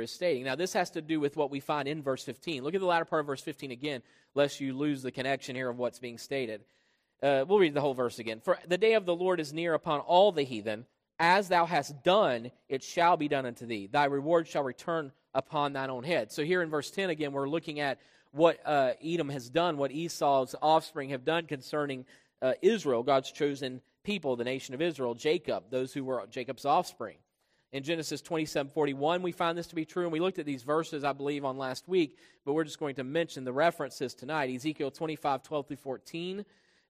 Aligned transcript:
is 0.00 0.10
stating. 0.10 0.44
Now, 0.44 0.54
this 0.54 0.72
has 0.72 0.90
to 0.90 1.02
do 1.02 1.20
with 1.20 1.36
what 1.36 1.50
we 1.50 1.60
find 1.60 1.86
in 1.86 2.02
verse 2.02 2.24
15. 2.24 2.64
Look 2.64 2.74
at 2.74 2.80
the 2.80 2.86
latter 2.86 3.04
part 3.04 3.20
of 3.20 3.26
verse 3.26 3.42
15 3.42 3.70
again, 3.70 4.02
lest 4.34 4.60
you 4.60 4.74
lose 4.74 5.02
the 5.02 5.12
connection 5.12 5.54
here 5.54 5.68
of 5.68 5.78
what's 5.78 5.98
being 5.98 6.16
stated. 6.18 6.62
Uh, 7.22 7.44
we'll 7.46 7.58
read 7.58 7.74
the 7.74 7.80
whole 7.80 7.94
verse 7.94 8.18
again. 8.18 8.40
For 8.40 8.58
the 8.66 8.78
day 8.78 8.94
of 8.94 9.04
the 9.04 9.14
Lord 9.14 9.38
is 9.38 9.52
near 9.52 9.74
upon 9.74 10.00
all 10.00 10.32
the 10.32 10.42
heathen. 10.42 10.86
As 11.18 11.48
thou 11.48 11.66
hast 11.66 12.02
done, 12.02 12.50
it 12.68 12.82
shall 12.82 13.16
be 13.16 13.28
done 13.28 13.46
unto 13.46 13.66
thee. 13.66 13.86
Thy 13.86 14.06
reward 14.06 14.48
shall 14.48 14.64
return 14.64 15.12
upon 15.34 15.72
thine 15.72 15.90
own 15.90 16.04
head. 16.04 16.32
So 16.32 16.42
here 16.42 16.62
in 16.62 16.70
verse 16.70 16.90
10 16.90 17.10
again, 17.10 17.32
we're 17.32 17.48
looking 17.48 17.80
at 17.80 17.98
what 18.32 18.58
uh, 18.64 18.92
Edom 19.04 19.28
has 19.28 19.50
done, 19.50 19.76
what 19.76 19.92
Esau's 19.92 20.54
offspring 20.62 21.10
have 21.10 21.24
done 21.24 21.46
concerning 21.46 22.06
uh, 22.40 22.54
Israel, 22.62 23.02
God's 23.02 23.30
chosen 23.30 23.82
people, 24.04 24.36
the 24.36 24.44
nation 24.44 24.74
of 24.74 24.82
Israel, 24.82 25.14
Jacob, 25.14 25.64
those 25.70 25.92
who 25.92 26.02
were 26.02 26.26
Jacob's 26.28 26.64
offspring. 26.64 27.18
In 27.72 27.82
Genesis 27.82 28.20
27 28.20 28.70
41, 28.70 29.22
we 29.22 29.32
find 29.32 29.56
this 29.56 29.68
to 29.68 29.74
be 29.74 29.86
true, 29.86 30.02
and 30.02 30.12
we 30.12 30.20
looked 30.20 30.38
at 30.38 30.44
these 30.44 30.62
verses, 30.62 31.04
I 31.04 31.14
believe, 31.14 31.42
on 31.42 31.56
last 31.56 31.88
week, 31.88 32.18
but 32.44 32.52
we're 32.52 32.64
just 32.64 32.78
going 32.78 32.96
to 32.96 33.04
mention 33.04 33.44
the 33.44 33.52
references 33.52 34.12
tonight. 34.12 34.54
Ezekiel 34.54 34.90
25 34.90 35.42
12 35.42 35.66
through 35.68 35.76
14, 35.76 36.44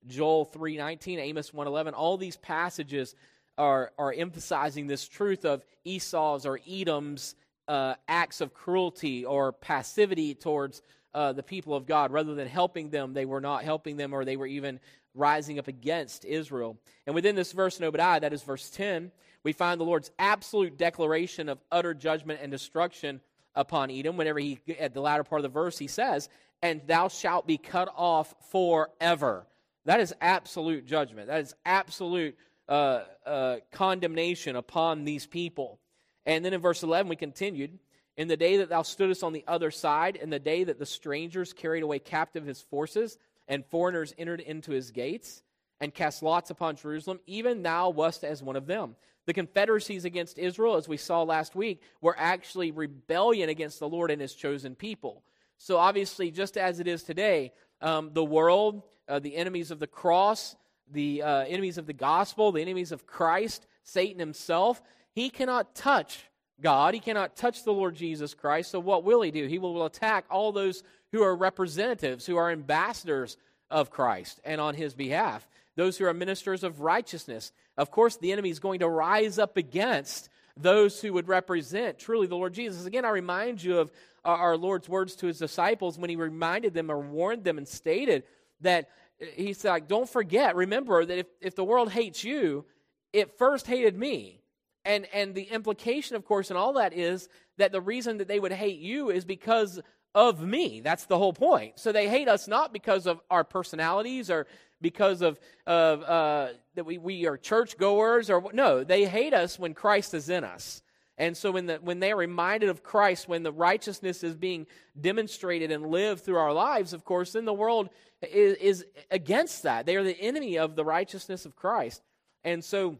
Joel 0.09 0.45
3 0.45 0.77
19, 0.77 1.21
Amos 1.21 1.55
1 1.55 1.67
11. 1.69 1.95
All 1.95 2.17
these 2.17 2.37
passages 2.37 3.15
are, 3.57 3.93
are 3.97 4.13
emphasizing 4.13 4.89
this 4.89 5.07
truth 5.07 5.45
of 5.45 5.65
Esau's 5.85 6.47
or 6.47 6.59
Edom's 6.69 7.37
uh, 7.69 7.95
acts 8.09 8.41
of 8.41 8.53
cruelty 8.53 9.25
or 9.25 9.53
passivity 9.53 10.35
towards 10.35 10.83
uh, 11.15 11.33
the 11.33 11.45
people 11.45 11.77
of 11.77 11.87
God. 11.87 12.11
Rather 12.11 12.35
than 12.35 12.49
helping 12.49 12.91
them, 12.91 13.13
they 13.13 13.25
were 13.25 13.41
not 13.41 13.63
helping 13.63 13.97
them, 13.97 14.13
or 14.13 14.25
they 14.25 14.37
were 14.37 14.47
even 14.47 14.81
rising 15.15 15.61
up 15.61 15.69
against 15.69 16.25
Israel. 16.25 16.77
And 17.07 17.15
within 17.15 17.37
this 17.37 17.53
verse 17.53 17.79
in 17.79 17.85
Obadiah, 17.85 18.19
that 18.19 18.33
is 18.33 18.43
verse 18.43 18.69
10, 18.71 19.13
we 19.45 19.53
find 19.53 19.81
the 19.81 19.85
Lord's 19.85 20.11
absolute 20.19 20.79
declaration 20.79 21.49
of 21.49 21.59
utter 21.71 21.95
judgment 21.95 22.41
and 22.43 22.51
destruction 22.51 23.21
upon 23.55 23.91
Edom. 23.91 24.17
Whenever 24.17 24.39
he, 24.39 24.59
at 24.79 24.95
the 24.95 25.01
latter 25.01 25.25
part 25.25 25.41
of 25.41 25.43
the 25.43 25.49
verse, 25.49 25.79
he 25.79 25.89
says, 25.89 26.29
And 26.63 26.81
thou 26.87 27.09
shalt 27.09 27.47
be 27.47 27.59
cut 27.59 27.93
off 27.97 28.35
forever. 28.51 29.47
That 29.85 30.01
is 30.01 30.15
absolute 30.21 30.87
judgment. 30.87 31.27
That 31.27 31.41
is 31.41 31.55
absolute 31.65 32.37
uh, 32.69 33.03
uh, 33.27 33.57
condemnation 33.73 34.57
upon 34.57 35.05
these 35.05 35.27
people. 35.27 35.81
And 36.25 36.45
then 36.45 36.55
in 36.55 36.61
verse 36.61 36.83
11, 36.83 37.09
we 37.09 37.17
continued 37.17 37.79
In 38.17 38.29
the 38.29 38.37
day 38.37 38.59
that 38.59 38.69
thou 38.69 38.83
stoodest 38.83 39.25
on 39.25 39.33
the 39.33 39.45
other 39.49 39.71
side, 39.71 40.17
in 40.17 40.31
the 40.31 40.39
day 40.39 40.65
that 40.65 40.79
the 40.79 40.87
strangers 40.87 41.53
carried 41.53 41.83
away 41.83 41.99
captive 41.99 42.47
his 42.47 42.61
forces, 42.61 43.19
and 43.49 43.67
foreigners 43.67 44.15
entered 44.17 44.41
into 44.41 44.71
his 44.71 44.93
gates, 44.93 45.43
and 45.81 45.93
cast 45.93 46.23
lots 46.23 46.51
upon 46.51 46.77
Jerusalem, 46.77 47.19
even 47.27 47.63
thou 47.63 47.91
wast 47.91 48.23
as 48.23 48.41
one 48.41 48.55
of 48.55 48.67
them. 48.67 48.95
The 49.27 49.33
confederacies 49.33 50.05
against 50.05 50.39
Israel, 50.39 50.77
as 50.77 50.89
we 50.89 50.97
saw 50.97 51.23
last 51.23 51.55
week, 51.55 51.83
were 52.01 52.17
actually 52.19 52.71
rebellion 52.71 53.49
against 53.49 53.79
the 53.79 53.89
Lord 53.89 54.11
and 54.11 54.21
his 54.21 54.35
chosen 54.35 54.75
people. 54.75 55.23
So, 55.59 55.77
obviously, 55.77 56.31
just 56.31 56.57
as 56.57 56.81
it 56.81 56.89
is 56.89 57.05
today, 57.05 57.53
um, 57.81 58.11
the 58.13 58.25
world, 58.25 58.83
uh, 59.09 59.21
the 59.21 59.37
enemies 59.37 59.71
of 59.71 59.79
the 59.79 59.87
cross, 59.87 60.57
the 60.91 61.23
uh, 61.23 61.45
enemies 61.45 61.79
of 61.79 61.87
the 61.87 61.93
gospel, 61.93 62.51
the 62.51 62.63
enemies 62.63 62.91
of 62.91 63.07
Christ, 63.07 63.67
Satan 63.85 64.19
himself, 64.19 64.83
he 65.15 65.31
cannot 65.31 65.75
touch 65.75 66.25
God. 66.61 66.95
He 66.95 67.01
cannot 67.01 67.37
touch 67.37 67.65
the 67.65 67.73
Lord 67.73 67.95
Jesus 67.95 68.35
Christ. 68.35 68.71
So, 68.71 68.81
what 68.81 69.05
will 69.05 69.23
he 69.23 69.31
do? 69.31 69.47
He 69.47 69.59
will 69.59 69.85
attack 69.85 70.25
all 70.31 70.51
those 70.51 70.83
who 71.13 71.23
are 71.23 71.37
representatives, 71.37 72.27
who 72.27 72.37
are 72.37 72.51
ambassadors 72.51 73.37
of 73.71 73.91
Christ 73.91 74.41
and 74.45 74.61
on 74.61 74.75
his 74.75 74.95
behalf 74.95 75.47
those 75.77 75.97
who 75.97 76.05
are 76.05 76.15
ministers 76.15 76.63
of 76.63 76.81
righteousness. 76.81 77.53
Of 77.77 77.91
course, 77.91 78.17
the 78.17 78.33
enemy 78.33 78.51
is 78.51 78.61
going 78.61 78.81
to 78.81 78.89
rise 78.89 79.39
up 79.39 79.57
against 79.57 80.29
those 80.57 81.01
who 81.01 81.13
would 81.15 81.29
represent 81.29 81.99
truly 81.99 82.27
the 82.27 82.37
Lord 82.37 82.53
Jesus. 82.53 82.85
Again, 82.85 83.05
I 83.05 83.11
remind 83.11 83.63
you 83.63 83.79
of 83.79 83.91
our 84.25 84.57
Lord's 84.57 84.89
words 84.89 85.17
to 85.17 85.27
his 85.27 85.39
disciples 85.39 85.99
when 85.99 86.11
he 86.11 86.17
reminded 86.17 86.75
them 86.75 86.91
or 86.91 87.01
warned 87.01 87.45
them 87.45 87.59
and 87.59 87.67
stated 87.67 88.25
that 88.61 88.89
he 89.35 89.53
said, 89.53 89.71
like, 89.71 89.89
Don't 89.89 90.09
forget, 90.09 90.57
remember 90.57 91.05
that 91.05 91.19
if, 91.19 91.27
if 91.41 91.55
the 91.55 91.65
world 91.65 91.91
hates 91.91 92.23
you, 92.23 92.65
it 93.13 93.39
first 93.39 93.67
hated 93.67 93.97
me. 93.97 94.41
And, 94.85 95.07
and 95.13 95.35
the 95.35 95.45
implication, 95.45 96.17
of 96.17 96.25
course, 96.25 96.51
in 96.51 96.57
all 96.57 96.75
that 96.75 96.93
is 96.93 97.29
that 97.59 97.73
the 97.73 97.81
reason 97.81 98.19
that 98.19 98.29
they 98.29 98.41
would 98.41 98.53
hate 98.53 98.81
you 98.81 99.11
is 99.11 99.25
because 99.25 99.81
of 100.15 100.41
me. 100.43 100.81
That's 100.81 101.07
the 101.07 101.19
whole 101.19 101.33
point. 101.33 101.79
So 101.79 101.93
they 101.93 102.09
hate 102.09 102.29
us 102.29 102.49
not 102.49 102.73
because 102.73 103.07
of 103.07 103.21
our 103.31 103.45
personalities 103.45 104.31
or 104.31 104.47
because 104.81 105.23
of, 105.23 105.39
of 105.67 106.03
uh, 106.03 106.49
that 106.75 106.85
we, 106.85 106.99
we 106.99 107.27
are 107.27 107.37
churchgoers 107.37 108.29
or 108.29 108.53
no, 108.53 108.85
they 108.85 109.05
hate 109.07 109.33
us 109.33 109.59
when 109.59 109.75
Christ 109.75 110.13
is 110.15 110.29
in 110.29 110.45
us. 110.45 110.83
And 111.19 111.37
so 111.37 111.53
when, 111.53 111.67
the, 111.67 111.77
when 111.77 112.01
they 112.01 112.11
are 112.11 112.17
reminded 112.17 112.69
of 112.69 112.83
Christ, 112.83 113.29
when 113.29 113.43
the 113.43 113.53
righteousness 113.53 114.25
is 114.25 114.35
being 114.35 114.67
demonstrated 115.01 115.71
and 115.71 115.87
lived 115.87 116.25
through 116.25 116.37
our 116.37 116.53
lives, 116.53 116.93
of 116.93 117.05
course, 117.05 117.33
then 117.33 117.45
the 117.45 117.53
world 117.53 117.91
is, 118.23 118.57
is 118.57 118.87
against 119.11 119.63
that. 119.63 119.87
They 119.87 119.97
are 119.97 120.03
the 120.03 120.21
enemy 120.21 120.59
of 120.59 120.75
the 120.75 120.85
righteousness 120.85 121.47
of 121.47 121.55
Christ. 121.55 122.03
And 122.45 122.65
so 122.65 122.99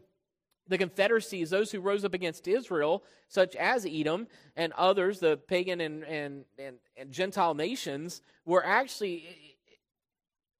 the 0.67 0.77
confederacies, 0.77 1.49
those 1.49 1.71
who 1.71 1.79
rose 1.79 2.05
up 2.05 2.13
against 2.13 2.47
Israel, 2.47 3.03
such 3.27 3.55
as 3.55 3.85
Edom 3.85 4.27
and 4.55 4.71
others, 4.73 5.19
the 5.19 5.37
pagan 5.37 5.81
and, 5.81 6.03
and, 6.03 6.45
and, 6.57 6.77
and 6.97 7.11
Gentile 7.11 7.53
nations, 7.53 8.21
were 8.45 8.65
actually 8.65 9.57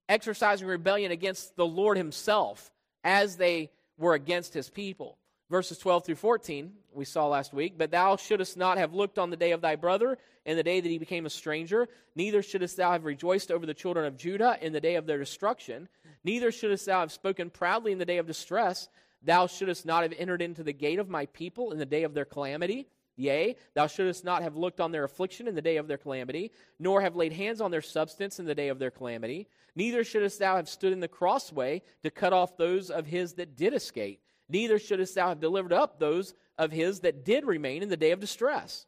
exercising 0.10 0.68
rebellion 0.68 1.12
against 1.12 1.56
the 1.56 1.66
Lord 1.66 1.98
himself 1.98 2.72
as 3.04 3.38
they 3.38 3.72
were 3.98 4.14
against 4.14 4.54
his 4.54 4.70
people. 4.70 5.18
Verses 5.50 5.78
12 5.78 6.06
through 6.06 6.16
14, 6.16 6.74
we 6.94 7.06
saw 7.06 7.28
last 7.28 7.54
week. 7.54 7.76
But 7.78 7.92
thou 7.92 8.16
shouldest 8.16 8.58
not 8.58 8.78
have 8.78 8.94
looked 8.94 9.20
on 9.20 9.30
the 9.30 9.38
day 9.38 9.52
of 9.52 9.62
thy 9.62 9.76
brother 9.76 10.18
in 10.46 10.58
the 10.58 10.64
day 10.64 10.82
that 10.82 10.90
he 10.90 10.98
became 10.98 11.26
a 11.26 11.30
stranger, 11.30 11.88
neither 12.16 12.42
shouldest 12.42 12.76
thou 12.78 12.92
have 12.92 13.06
rejoiced 13.06 13.52
over 13.52 13.66
the 13.66 13.74
children 13.74 14.06
of 14.06 14.18
Judah 14.18 14.58
in 14.62 14.74
the 14.74 14.82
day 14.82 14.96
of 14.96 15.06
their 15.06 15.18
destruction, 15.18 15.88
neither 16.24 16.52
shouldest 16.52 16.86
thou 16.86 17.00
have 17.00 17.12
spoken 17.12 17.50
proudly 17.50 17.92
in 17.92 17.98
the 17.98 18.06
day 18.06 18.18
of 18.18 18.28
distress. 18.28 18.90
Thou 19.24 19.48
shouldest 19.48 19.86
not 19.86 20.04
have 20.04 20.14
entered 20.18 20.42
into 20.42 20.64
the 20.64 20.74
gate 20.74 21.00
of 21.00 21.10
my 21.10 21.26
people 21.28 21.72
in 21.72 21.80
the 21.80 21.86
day 21.86 22.04
of 22.04 22.14
their 22.14 22.26
calamity. 22.26 22.88
Yea, 23.16 23.56
thou 23.76 23.88
shouldest 23.88 24.26
not 24.26 24.42
have 24.42 24.56
looked 24.56 24.82
on 24.82 24.92
their 24.92 25.04
affliction 25.04 25.48
in 25.48 25.56
the 25.56 25.62
day 25.62 25.78
of 25.78 25.88
their 25.88 25.98
calamity, 25.98 26.52
nor 26.80 27.02
have 27.02 27.16
laid 27.16 27.32
hands 27.32 27.62
on 27.62 27.72
their 27.72 27.82
substance 27.82 28.40
in 28.40 28.46
the 28.46 28.56
day 28.56 28.70
of 28.70 28.80
their 28.80 28.92
calamity. 28.92 29.48
Neither 29.76 30.04
shouldest 30.04 30.40
thou 30.40 30.56
have 30.56 30.68
stood 30.68 30.94
in 30.94 31.00
the 31.00 31.08
crossway 31.08 31.84
to 32.02 32.10
cut 32.10 32.34
off 32.34 32.58
those 32.58 32.90
of 32.90 33.06
his 33.06 33.34
that 33.34 33.56
did 33.56 33.74
escape. 33.74 34.22
Neither 34.50 34.80
shouldest 34.80 35.16
thou 35.16 35.30
have 35.30 35.40
delivered 35.40 35.74
up 35.74 36.00
those 36.00 36.34
of 36.58 36.72
his 36.72 37.02
that 37.02 37.24
did 37.24 37.46
remain 37.46 37.84
in 37.84 37.90
the 37.90 37.98
day 37.98 38.12
of 38.12 38.20
distress. 38.20 38.88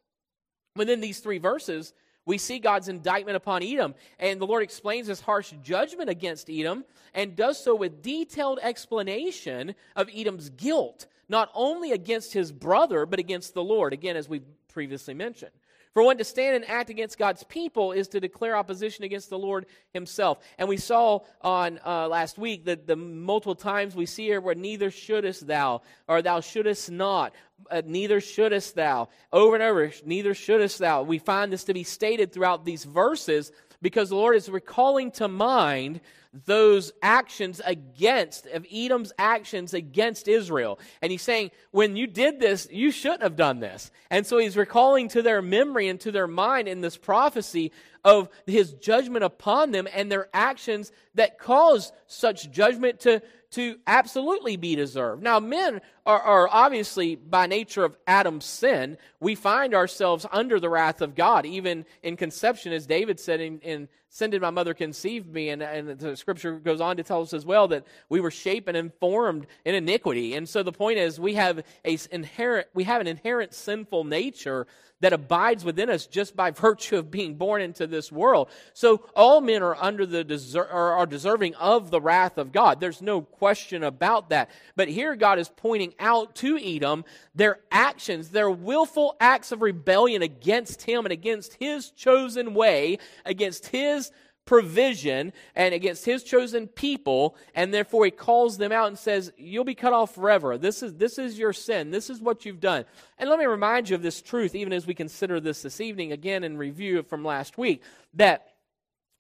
Within 0.76 1.02
these 1.02 1.20
three 1.20 1.38
verses, 1.38 1.94
we 2.26 2.38
see 2.38 2.60
God's 2.60 2.90
indictment 2.90 3.38
upon 3.38 3.64
Edom, 3.64 3.96
and 4.20 4.42
the 4.42 4.48
Lord 4.48 4.64
explains 4.64 5.08
his 5.08 5.22
harsh 5.22 5.54
judgment 5.62 6.10
against 6.10 6.50
Edom 6.50 6.86
and 7.14 7.36
does 7.36 7.64
so 7.64 7.76
with 7.76 8.02
detailed 8.02 8.60
explanation 8.62 9.76
of 9.96 10.10
Edom's 10.14 10.50
guilt, 10.50 11.08
not 11.30 11.50
only 11.54 11.92
against 11.92 12.34
his 12.34 12.52
brother, 12.52 13.06
but 13.06 13.20
against 13.20 13.54
the 13.54 13.64
Lord, 13.64 13.94
again, 13.94 14.16
as 14.16 14.28
we 14.28 14.42
previously 14.68 15.14
mentioned. 15.14 15.52
For 15.96 16.04
one 16.04 16.18
to 16.18 16.26
stand 16.26 16.58
and 16.58 16.70
act 16.70 16.90
against 16.90 17.18
God's 17.18 17.44
people 17.44 17.94
is 17.94 18.10
to 18.10 18.20
declare 18.20 18.58
opposition 18.58 19.06
against 19.06 19.30
the 19.30 19.40
Lord 19.40 19.66
Himself. 19.94 20.40
And 20.58 20.68
we 20.68 20.76
saw 20.76 21.22
on 21.40 21.80
uh, 21.86 22.10
last 22.10 22.38
week 22.38 22.66
that 22.66 22.86
the 22.86 22.98
multiple 22.98 23.56
times 23.56 23.96
we 23.96 24.06
see 24.06 24.26
here 24.26 24.42
where 24.42 24.56
neither 24.56 24.92
shouldest 24.92 25.48
thou, 25.48 25.84
or 26.10 26.22
thou 26.22 26.42
shouldest 26.42 26.92
not, 26.92 27.34
uh, 27.72 27.82
neither 27.86 28.20
shouldest 28.20 28.76
thou, 28.76 29.08
over 29.32 29.56
and 29.56 29.64
over, 29.64 29.90
neither 30.06 30.34
shouldest 30.34 30.80
thou. 30.80 31.02
We 31.02 31.18
find 31.18 31.50
this 31.50 31.64
to 31.64 31.74
be 31.74 31.86
stated 31.86 32.34
throughout 32.34 32.66
these 32.66 32.84
verses 32.84 33.54
because 33.82 34.10
the 34.10 34.18
Lord 34.18 34.36
is 34.36 34.50
recalling 34.50 35.12
to 35.12 35.30
mind 35.30 36.02
those 36.46 36.92
actions 37.02 37.62
against, 37.66 38.46
of 38.48 38.66
Edom's 38.72 39.14
actions 39.18 39.74
against 39.74 40.28
Israel. 40.28 40.80
And 41.02 41.12
he's 41.12 41.22
saying, 41.22 41.52
when 41.72 41.96
you 41.96 42.08
did 42.08 42.40
this, 42.40 42.68
you 42.72 42.92
shouldn't 42.92 43.24
have 43.24 43.36
done 43.36 43.60
this. 43.60 43.92
And 44.10 44.26
so 44.26 44.38
he's 44.38 44.58
recalling 44.58 45.08
to 45.10 45.22
their 45.22 45.42
memory 45.42 45.88
and 45.88 46.00
to 46.02 46.12
their 46.12 46.28
mind 46.28 46.68
in 46.68 46.82
this 46.82 46.98
prophecy 46.98 47.72
of 48.04 48.30
his 48.46 48.74
judgment 48.74 49.24
upon 49.24 49.72
them 49.72 49.88
and 49.94 50.12
their 50.12 50.30
actions 50.34 50.92
that 51.16 51.40
caused 51.40 51.94
such 52.06 52.52
judgment 52.52 53.00
to, 53.00 53.22
to 53.52 53.78
absolutely 53.88 54.58
be 54.58 54.76
deserved. 54.76 55.24
Now, 55.24 55.40
men 55.40 55.82
are, 56.06 56.20
are, 56.22 56.50
obviously, 56.52 57.16
by 57.16 57.48
nature 57.48 57.84
of 57.84 57.98
Adam's 58.06 58.46
sin, 58.46 58.98
we 59.20 59.34
find 59.34 59.74
ourselves 59.74 60.26
under 60.32 60.60
the 60.60 60.70
wrath 60.70 61.02
of 61.02 61.16
God, 61.16 61.46
even 61.46 61.86
in 62.04 62.16
conception, 62.16 62.74
as 62.74 62.86
David 62.86 63.20
said 63.20 63.42
in, 63.42 63.60
in 63.60 63.88
sin 64.16 64.30
did 64.30 64.42
my 64.42 64.50
mother 64.50 64.74
conceive 64.74 65.28
me? 65.28 65.50
And, 65.50 65.62
and 65.62 66.00
the 66.00 66.16
scripture 66.16 66.58
goes 66.58 66.80
on 66.80 66.96
to 66.96 67.04
tell 67.04 67.22
us 67.22 67.34
as 67.34 67.46
well 67.46 67.68
that 67.68 67.86
we 68.08 68.22
were 68.22 68.32
shapen 68.32 68.74
and 68.74 68.94
formed 68.94 69.46
in 69.66 69.76
iniquity. 69.76 70.36
And 70.36 70.48
so 70.48 70.64
the 70.64 70.72
point 70.72 71.00
is 71.00 71.20
we 71.20 71.34
have 71.34 71.62
a 71.84 71.98
inherent 72.12 72.68
we 72.74 72.86
have 72.86 73.02
an 73.02 73.08
inherent 73.08 73.54
sinful 73.54 74.06
nature 74.06 74.68
that 75.02 75.14
abides 75.14 75.66
within 75.66 75.90
us 75.90 76.08
just 76.08 76.36
by 76.36 76.52
virtue 76.52 76.98
of 76.98 77.12
being 77.12 77.36
born 77.36 77.62
into 77.62 77.86
this 77.86 78.12
world. 78.12 78.50
So 78.74 79.08
all 79.16 79.42
men 79.42 79.62
are 79.62 79.76
under 79.76 80.06
the 80.06 80.24
deser- 80.24 80.72
are 80.74 81.06
deserving 81.06 81.56
of 81.56 81.92
the 81.92 82.02
wrath 82.02 82.38
of 82.38 82.52
God. 82.52 82.80
There's 82.80 83.02
no 83.02 83.22
question 83.22 83.84
about 83.84 84.30
that. 84.30 84.50
But 84.76 84.88
here 84.88 85.16
God 85.16 85.38
is 85.38 85.50
pointing 85.50 85.94
out 86.00 86.36
to 86.36 86.58
Edom 86.58 87.04
their 87.34 87.60
actions, 87.72 88.30
their 88.30 88.50
willful 88.50 89.16
acts 89.20 89.52
of 89.52 89.62
rebellion 89.62 90.22
against 90.22 90.84
him 90.84 91.06
and 91.06 91.12
against 91.12 91.56
his 91.56 91.92
chosen 91.92 92.54
way, 92.54 92.98
against 93.26 93.68
his 93.68 94.12
provision 94.46 95.34
and 95.56 95.74
against 95.74 96.06
his 96.06 96.24
chosen 96.24 96.68
people 96.68 97.36
and 97.56 97.74
therefore 97.74 98.06
he 98.06 98.12
calls 98.12 98.58
them 98.58 98.72
out 98.72 98.88
and 98.88 98.98
says 98.98 99.34
you'll 99.38 99.64
be 99.64 99.76
cut 99.76 99.92
off 99.92 100.14
forever. 100.14 100.58
This 100.58 100.84
is 100.84 100.94
this 100.94 101.18
is 101.18 101.38
your 101.38 101.52
sin. 101.52 101.90
This 101.90 102.10
is 102.10 102.22
what 102.22 102.46
you've 102.46 102.60
done. 102.60 102.86
And 103.18 103.30
let 103.30 103.40
me 103.40 103.46
remind 103.46 103.90
you 103.90 103.96
of 103.96 104.04
this 104.04 104.22
truth 104.22 104.54
even 104.54 104.72
as 104.72 104.86
we 104.86 104.94
consider 104.94 105.40
this 105.40 105.64
this 105.64 105.82
evening 105.82 106.12
again 106.12 106.44
in 106.44 106.58
review 106.58 107.02
from 107.04 107.26
last 107.26 107.58
week 107.58 107.82
that 108.14 108.54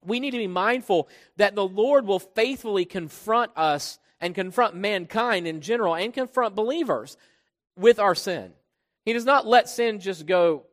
we 0.03 0.19
need 0.19 0.31
to 0.31 0.37
be 0.37 0.47
mindful 0.47 1.09
that 1.37 1.55
the 1.55 1.67
lord 1.67 2.05
will 2.05 2.19
faithfully 2.19 2.85
confront 2.85 3.51
us 3.55 3.97
and 4.21 4.35
confront 4.35 4.75
mankind 4.75 5.47
in 5.47 5.59
general 5.59 5.95
and 5.95 6.13
confront 6.13 6.55
believers 6.55 7.17
with 7.75 7.99
our 7.99 8.15
sin. 8.15 8.53
He 9.05 9.13
does 9.13 9.25
not 9.25 9.47
let 9.47 9.69
sin 9.69 9.99
just 9.99 10.25
go 10.25 10.65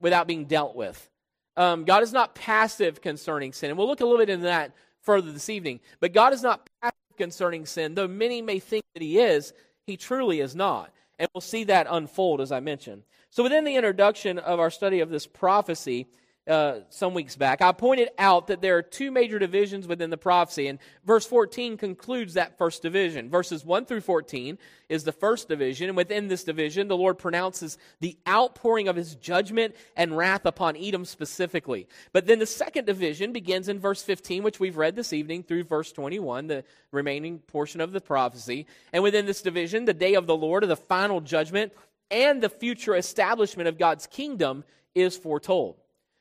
without 0.00 0.26
being 0.28 0.44
dealt 0.44 0.76
with 0.76 1.10
um, 1.56 1.84
God 1.84 2.02
is 2.02 2.12
not 2.12 2.34
passive 2.34 3.00
concerning 3.00 3.52
sin. 3.52 3.70
And 3.70 3.78
we'll 3.78 3.88
look 3.88 4.00
a 4.00 4.04
little 4.04 4.18
bit 4.18 4.30
into 4.30 4.46
that 4.46 4.72
further 5.02 5.32
this 5.32 5.48
evening. 5.48 5.80
But 6.00 6.12
God 6.12 6.32
is 6.32 6.42
not 6.42 6.68
passive 6.82 7.16
concerning 7.16 7.66
sin. 7.66 7.94
Though 7.94 8.08
many 8.08 8.42
may 8.42 8.58
think 8.58 8.84
that 8.94 9.02
He 9.02 9.18
is, 9.18 9.52
He 9.86 9.96
truly 9.96 10.40
is 10.40 10.54
not. 10.54 10.92
And 11.18 11.28
we'll 11.34 11.40
see 11.40 11.64
that 11.64 11.86
unfold, 11.88 12.40
as 12.40 12.52
I 12.52 12.60
mentioned. 12.60 13.04
So, 13.30 13.42
within 13.42 13.64
the 13.64 13.76
introduction 13.76 14.38
of 14.38 14.60
our 14.60 14.70
study 14.70 15.00
of 15.00 15.08
this 15.08 15.26
prophecy, 15.26 16.06
uh, 16.48 16.80
some 16.90 17.12
weeks 17.12 17.34
back, 17.34 17.60
I 17.60 17.72
pointed 17.72 18.08
out 18.18 18.46
that 18.46 18.60
there 18.60 18.76
are 18.76 18.82
two 18.82 19.10
major 19.10 19.38
divisions 19.38 19.88
within 19.88 20.10
the 20.10 20.16
prophecy, 20.16 20.68
and 20.68 20.78
verse 21.04 21.26
14 21.26 21.76
concludes 21.76 22.34
that 22.34 22.56
first 22.56 22.82
division. 22.82 23.28
Verses 23.28 23.64
1 23.64 23.84
through 23.86 24.02
14 24.02 24.56
is 24.88 25.02
the 25.02 25.12
first 25.12 25.48
division, 25.48 25.88
and 25.88 25.96
within 25.96 26.28
this 26.28 26.44
division, 26.44 26.86
the 26.86 26.96
Lord 26.96 27.18
pronounces 27.18 27.78
the 27.98 28.16
outpouring 28.28 28.86
of 28.86 28.94
his 28.94 29.16
judgment 29.16 29.74
and 29.96 30.16
wrath 30.16 30.46
upon 30.46 30.76
Edom 30.76 31.04
specifically. 31.04 31.88
But 32.12 32.26
then 32.26 32.38
the 32.38 32.46
second 32.46 32.84
division 32.84 33.32
begins 33.32 33.68
in 33.68 33.80
verse 33.80 34.02
15, 34.02 34.44
which 34.44 34.60
we've 34.60 34.76
read 34.76 34.94
this 34.94 35.12
evening, 35.12 35.42
through 35.42 35.64
verse 35.64 35.90
21, 35.90 36.46
the 36.46 36.64
remaining 36.92 37.40
portion 37.40 37.80
of 37.80 37.90
the 37.90 38.00
prophecy. 38.00 38.66
And 38.92 39.02
within 39.02 39.26
this 39.26 39.42
division, 39.42 39.84
the 39.84 39.94
day 39.94 40.14
of 40.14 40.26
the 40.26 40.36
Lord, 40.36 40.62
or 40.62 40.68
the 40.68 40.76
final 40.76 41.20
judgment, 41.20 41.72
and 42.08 42.40
the 42.40 42.48
future 42.48 42.94
establishment 42.94 43.68
of 43.68 43.78
God's 43.78 44.06
kingdom 44.06 44.62
is 44.94 45.16
foretold. 45.16 45.76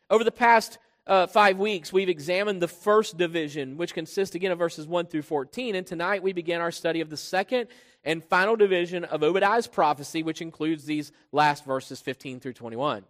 Over 0.10 0.24
the 0.24 0.32
past 0.32 0.78
uh, 1.08 1.26
five 1.26 1.58
weeks, 1.58 1.92
we've 1.92 2.10
examined 2.10 2.62
the 2.62 2.68
first 2.68 3.18
division, 3.18 3.76
which 3.76 3.96
consists 3.96 4.36
again 4.36 4.52
of 4.52 4.60
verses 4.60 4.88
1 4.88 5.08
through 5.08 5.24
14. 5.24 5.74
And 5.74 5.86
tonight 5.86 6.22
we 6.22 6.32
begin 6.32 6.62
our 6.62 6.72
study 6.72 7.02
of 7.02 7.10
the 7.10 7.18
second 7.18 7.68
and 8.04 8.24
final 8.24 8.56
division 8.56 9.04
of 9.04 9.24
Obadiah's 9.24 9.66
prophecy, 9.66 10.22
which 10.22 10.44
includes 10.44 10.86
these 10.86 11.12
last 11.32 11.66
verses 11.66 12.02
15 12.02 12.40
through 12.40 12.54
21. 12.54 13.04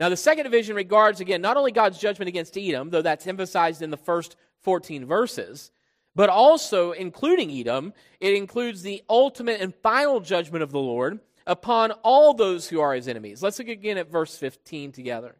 Now, 0.00 0.08
the 0.08 0.16
second 0.16 0.42
division 0.42 0.74
regards, 0.74 1.20
again, 1.20 1.40
not 1.40 1.56
only 1.56 1.70
God's 1.70 1.98
judgment 1.98 2.28
against 2.28 2.58
Edom, 2.58 2.90
though 2.90 3.02
that's 3.02 3.28
emphasized 3.28 3.80
in 3.80 3.90
the 3.90 3.96
first 3.96 4.34
14 4.62 5.06
verses, 5.06 5.70
but 6.16 6.28
also, 6.28 6.90
including 6.90 7.48
Edom, 7.52 7.92
it 8.18 8.34
includes 8.34 8.82
the 8.82 9.04
ultimate 9.08 9.60
and 9.60 9.72
final 9.72 10.18
judgment 10.18 10.64
of 10.64 10.72
the 10.72 10.80
Lord 10.80 11.20
upon 11.46 11.92
all 12.02 12.34
those 12.34 12.68
who 12.68 12.80
are 12.80 12.92
his 12.92 13.06
enemies. 13.06 13.40
Let's 13.40 13.60
look 13.60 13.68
again 13.68 13.98
at 13.98 14.10
verse 14.10 14.36
15 14.36 14.90
together. 14.90 15.36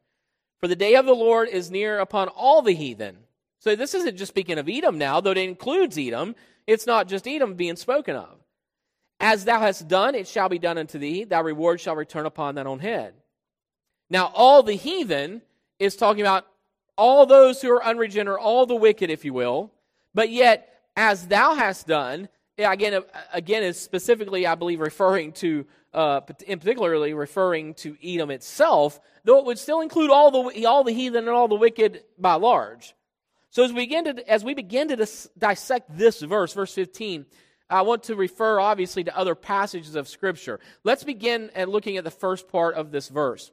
For 0.61 0.69
the 0.69 0.77
day 0.77 0.95
of 0.95 1.07
the 1.07 1.15
Lord 1.15 1.49
is 1.49 1.71
near 1.71 1.99
upon 1.99 2.29
all 2.29 2.63
the 2.63 2.75
heathen. 2.75 3.19
So 3.59 3.77
this 3.77 3.95
isn't 3.95 4.17
just 4.17 4.33
speaking 4.33 4.59
of 4.59 4.69
Edom 4.69 4.99
now, 4.99 5.21
though 5.21 5.31
it 5.31 5.39
includes 5.39 5.99
Edom. 5.99 6.35
It's 6.67 6.87
not 6.87 7.09
just 7.09 7.27
Edom 7.27 7.55
being 7.55 7.77
spoken 7.77 8.17
of. 8.17 8.39
As 9.21 9.45
thou 9.45 9.61
hast 9.61 9.89
done, 9.89 10.15
it 10.15 10.29
shall 10.29 10.49
be 10.49 10.59
done 10.59 10.79
unto 10.79 10.99
thee. 10.99 11.25
Thy 11.25 11.41
reward 11.41 11.81
shall 11.81 11.97
return 11.97 12.27
upon 12.27 12.55
thine 12.55 12.67
own 12.67 12.79
head. 12.79 13.15
Now, 14.11 14.31
all 14.35 14.63
the 14.63 14.75
heathen 14.75 15.43
is 15.79 15.97
talking 15.97 16.21
about 16.21 16.47
all 16.97 17.27
those 17.27 17.61
who 17.61 17.71
are 17.71 17.85
unregenerate, 17.85 18.41
all 18.41 18.67
the 18.67 18.77
wicked, 18.77 19.11
if 19.11 19.25
you 19.25 19.33
will. 19.33 19.73
But 20.15 20.31
yet, 20.31 20.83
as 20.97 21.27
thou 21.27 21.55
hast 21.55 21.87
done, 21.87 22.29
again, 22.59 23.03
again 23.33 23.63
is 23.63 23.81
specifically, 23.81 24.47
I 24.47 24.55
believe, 24.55 24.81
referring 24.81 25.33
to, 25.33 25.67
uh, 25.95 26.21
in 26.47 26.59
particularly 26.59 27.15
referring 27.15 27.75
to 27.75 27.97
Edom 28.05 28.31
itself, 28.31 29.01
though 29.25 29.39
it 29.39 29.47
would 29.47 29.59
still 29.59 29.81
include 29.81 30.11
all 30.11 30.31
the, 30.31 30.67
all 30.67 30.85
the 30.85 30.93
heathen 30.93 31.29
and 31.29 31.37
all 31.37 31.49
the 31.49 31.55
wicked 31.55 32.03
by 32.19 32.35
large. 32.35 32.95
So 33.51 33.63
as 33.63 33.73
we 33.73 33.87
begin 33.87 34.05
to, 34.05 34.31
as 34.31 34.45
we 34.45 34.55
begin 34.55 34.89
to 34.89 34.97
dis- 34.97 35.29
dissect 35.39 35.97
this 35.97 36.21
verse, 36.21 36.53
verse 36.53 36.75
15, 36.75 37.25
I 37.71 37.83
want 37.83 38.05
to 38.05 38.17
refer 38.17 38.59
obviously 38.59 39.05
to 39.05 39.17
other 39.17 39.35
passages 39.35 39.95
of 39.95 40.09
Scripture. 40.09 40.59
Let's 40.83 41.05
begin 41.05 41.51
at 41.55 41.69
looking 41.69 41.97
at 41.97 42.05
the 42.05 42.11
first 42.11 42.49
part 42.49 42.75
of 42.75 42.91
this 42.91 43.09
verse. 43.09 43.53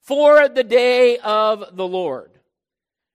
For 0.00 0.48
the 0.48 0.64
day 0.64 1.18
of 1.18 1.76
the 1.76 1.86
Lord. 1.86 2.30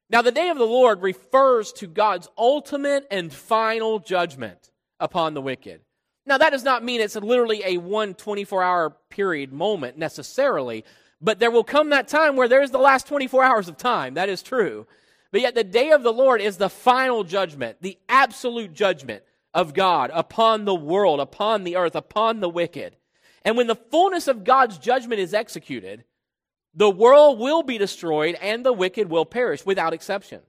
Now, 0.09 0.21
the 0.21 0.31
day 0.31 0.49
of 0.49 0.57
the 0.57 0.65
Lord 0.65 1.01
refers 1.01 1.73
to 1.73 1.87
God's 1.87 2.29
ultimate 2.37 3.05
and 3.11 3.31
final 3.31 3.99
judgment 3.99 4.71
upon 4.99 5.33
the 5.33 5.41
wicked. 5.41 5.81
Now, 6.27 6.37
that 6.37 6.51
does 6.51 6.63
not 6.63 6.83
mean 6.83 6.99
it's 6.99 7.15
literally 7.15 7.63
a 7.65 7.77
one 7.77 8.13
24 8.13 8.61
hour 8.61 8.89
period 9.09 9.53
moment 9.53 9.97
necessarily, 9.97 10.83
but 11.21 11.39
there 11.39 11.51
will 11.51 11.63
come 11.63 11.89
that 11.89 12.09
time 12.09 12.35
where 12.35 12.49
there's 12.49 12.71
the 12.71 12.77
last 12.77 13.07
24 13.07 13.43
hours 13.43 13.69
of 13.69 13.77
time. 13.77 14.15
That 14.15 14.29
is 14.29 14.43
true. 14.43 14.85
But 15.31 15.41
yet, 15.41 15.55
the 15.55 15.63
day 15.63 15.91
of 15.91 16.03
the 16.03 16.13
Lord 16.13 16.41
is 16.41 16.57
the 16.57 16.69
final 16.69 17.23
judgment, 17.23 17.77
the 17.81 17.97
absolute 18.09 18.73
judgment 18.73 19.23
of 19.53 19.73
God 19.73 20.11
upon 20.13 20.65
the 20.65 20.75
world, 20.75 21.19
upon 21.19 21.63
the 21.63 21.77
earth, 21.77 21.95
upon 21.95 22.41
the 22.41 22.49
wicked. 22.49 22.97
And 23.43 23.55
when 23.55 23.67
the 23.67 23.75
fullness 23.75 24.27
of 24.27 24.43
God's 24.43 24.77
judgment 24.77 25.21
is 25.21 25.33
executed, 25.33 26.03
the 26.73 26.89
world 26.89 27.39
will 27.39 27.63
be 27.63 27.77
destroyed 27.77 28.37
and 28.41 28.65
the 28.65 28.73
wicked 28.73 29.09
will 29.09 29.25
perish 29.25 29.65
without 29.65 29.93
exception. 29.93 30.41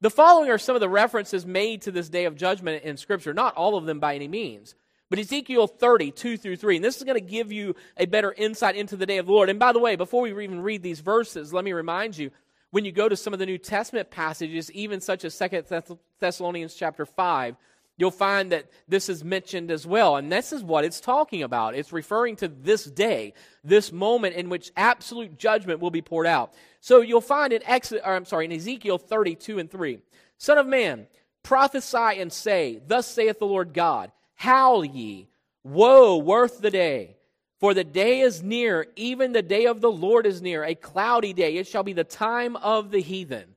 The 0.00 0.10
following 0.10 0.50
are 0.50 0.58
some 0.58 0.76
of 0.76 0.80
the 0.80 0.88
references 0.88 1.44
made 1.44 1.82
to 1.82 1.90
this 1.90 2.08
day 2.08 2.24
of 2.24 2.36
judgment 2.36 2.84
in 2.84 2.96
Scripture, 2.96 3.34
not 3.34 3.56
all 3.56 3.76
of 3.76 3.84
them 3.84 4.00
by 4.00 4.14
any 4.14 4.28
means. 4.28 4.74
But 5.10 5.18
Ezekiel 5.18 5.66
30, 5.66 6.12
2 6.12 6.36
through 6.36 6.56
3. 6.56 6.76
And 6.76 6.84
this 6.84 6.96
is 6.96 7.02
going 7.02 7.18
to 7.18 7.20
give 7.20 7.50
you 7.50 7.74
a 7.96 8.06
better 8.06 8.32
insight 8.32 8.76
into 8.76 8.96
the 8.96 9.06
day 9.06 9.18
of 9.18 9.26
the 9.26 9.32
Lord. 9.32 9.50
And 9.50 9.58
by 9.58 9.72
the 9.72 9.80
way, 9.80 9.96
before 9.96 10.22
we 10.22 10.30
even 10.30 10.62
read 10.62 10.82
these 10.82 11.00
verses, 11.00 11.52
let 11.52 11.64
me 11.64 11.72
remind 11.72 12.16
you 12.16 12.30
when 12.70 12.84
you 12.84 12.92
go 12.92 13.08
to 13.08 13.16
some 13.16 13.32
of 13.32 13.40
the 13.40 13.46
New 13.46 13.58
Testament 13.58 14.10
passages, 14.10 14.70
even 14.70 15.00
such 15.00 15.24
as 15.24 15.36
2 15.36 15.98
Thessalonians 16.20 16.74
chapter 16.74 17.04
5, 17.04 17.56
you'll 17.96 18.12
find 18.12 18.52
that 18.52 18.70
this 18.86 19.08
is 19.08 19.24
mentioned 19.24 19.72
as 19.72 19.84
well. 19.84 20.16
And 20.16 20.30
this 20.30 20.52
is 20.52 20.62
what 20.62 20.84
it's 20.84 21.00
talking 21.00 21.42
about. 21.42 21.74
It's 21.74 21.92
referring 21.92 22.36
to 22.36 22.46
this 22.46 22.84
day, 22.84 23.34
this 23.64 23.90
moment 23.90 24.36
in 24.36 24.48
which 24.48 24.70
absolute 24.76 25.36
judgment 25.36 25.80
will 25.80 25.90
be 25.90 26.02
poured 26.02 26.28
out. 26.28 26.54
So 26.80 27.00
you'll 27.00 27.20
find 27.20 27.52
in 27.52 27.62
or 27.62 28.14
I'm 28.14 28.24
sorry, 28.24 28.44
in 28.44 28.52
Ezekiel 28.52 28.98
32 28.98 29.58
and 29.58 29.68
3, 29.68 29.98
Son 30.38 30.56
of 30.56 30.68
man, 30.68 31.08
prophesy 31.42 32.20
and 32.20 32.32
say, 32.32 32.80
Thus 32.86 33.08
saith 33.08 33.40
the 33.40 33.46
Lord 33.46 33.74
God. 33.74 34.12
Howl 34.40 34.86
ye, 34.86 35.28
Woe 35.64 36.16
worth 36.16 36.62
the 36.62 36.70
day! 36.70 37.18
For 37.58 37.74
the 37.74 37.84
day 37.84 38.20
is 38.20 38.42
near, 38.42 38.86
even 38.96 39.32
the 39.32 39.42
day 39.42 39.66
of 39.66 39.82
the 39.82 39.92
Lord 39.92 40.24
is 40.24 40.40
near, 40.40 40.64
a 40.64 40.74
cloudy 40.74 41.34
day. 41.34 41.58
It 41.58 41.66
shall 41.66 41.82
be 41.82 41.92
the 41.92 42.04
time 42.04 42.56
of 42.56 42.90
the 42.90 43.02
heathen. 43.02 43.54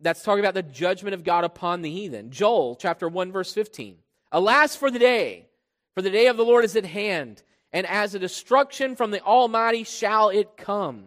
That's 0.00 0.24
talking 0.24 0.44
about 0.44 0.54
the 0.54 0.64
judgment 0.64 1.14
of 1.14 1.22
God 1.22 1.44
upon 1.44 1.82
the 1.82 1.92
heathen. 1.92 2.32
Joel 2.32 2.74
chapter 2.74 3.08
1, 3.08 3.30
verse 3.30 3.54
15. 3.54 3.94
Alas 4.32 4.74
for 4.74 4.90
the 4.90 4.98
day, 4.98 5.46
for 5.94 6.02
the 6.02 6.10
day 6.10 6.26
of 6.26 6.36
the 6.36 6.44
Lord 6.44 6.64
is 6.64 6.74
at 6.74 6.84
hand, 6.84 7.44
and 7.72 7.86
as 7.86 8.16
a 8.16 8.18
destruction 8.18 8.96
from 8.96 9.12
the 9.12 9.22
Almighty 9.22 9.84
shall 9.84 10.30
it 10.30 10.56
come. 10.56 11.04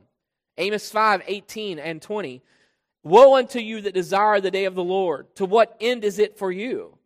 Amos 0.58 0.90
5, 0.90 1.24
18 1.28 1.78
and 1.78 2.02
20. 2.02 2.42
Woe 3.04 3.36
unto 3.36 3.60
you 3.60 3.82
that 3.82 3.94
desire 3.94 4.40
the 4.40 4.50
day 4.50 4.64
of 4.64 4.76
the 4.76 4.84
Lord. 4.84 5.28
To 5.36 5.46
what 5.46 5.76
end 5.82 6.06
is 6.06 6.20
it 6.20 6.38
for 6.38 6.54
you? 6.54 6.97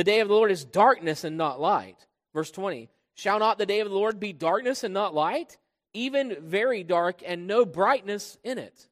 The 0.00 0.04
day 0.04 0.20
of 0.20 0.28
the 0.28 0.34
Lord 0.34 0.50
is 0.50 0.64
darkness 0.64 1.24
and 1.24 1.36
not 1.36 1.60
light. 1.60 2.06
Verse 2.32 2.50
20 2.50 2.88
Shall 3.12 3.38
not 3.38 3.58
the 3.58 3.66
day 3.66 3.80
of 3.80 3.90
the 3.90 3.94
Lord 3.94 4.18
be 4.18 4.32
darkness 4.32 4.82
and 4.82 4.94
not 4.94 5.12
light? 5.12 5.58
Even 5.92 6.38
very 6.40 6.82
dark 6.82 7.20
and 7.22 7.46
no 7.46 7.66
brightness 7.66 8.38
in 8.42 8.56
it. 8.56 8.88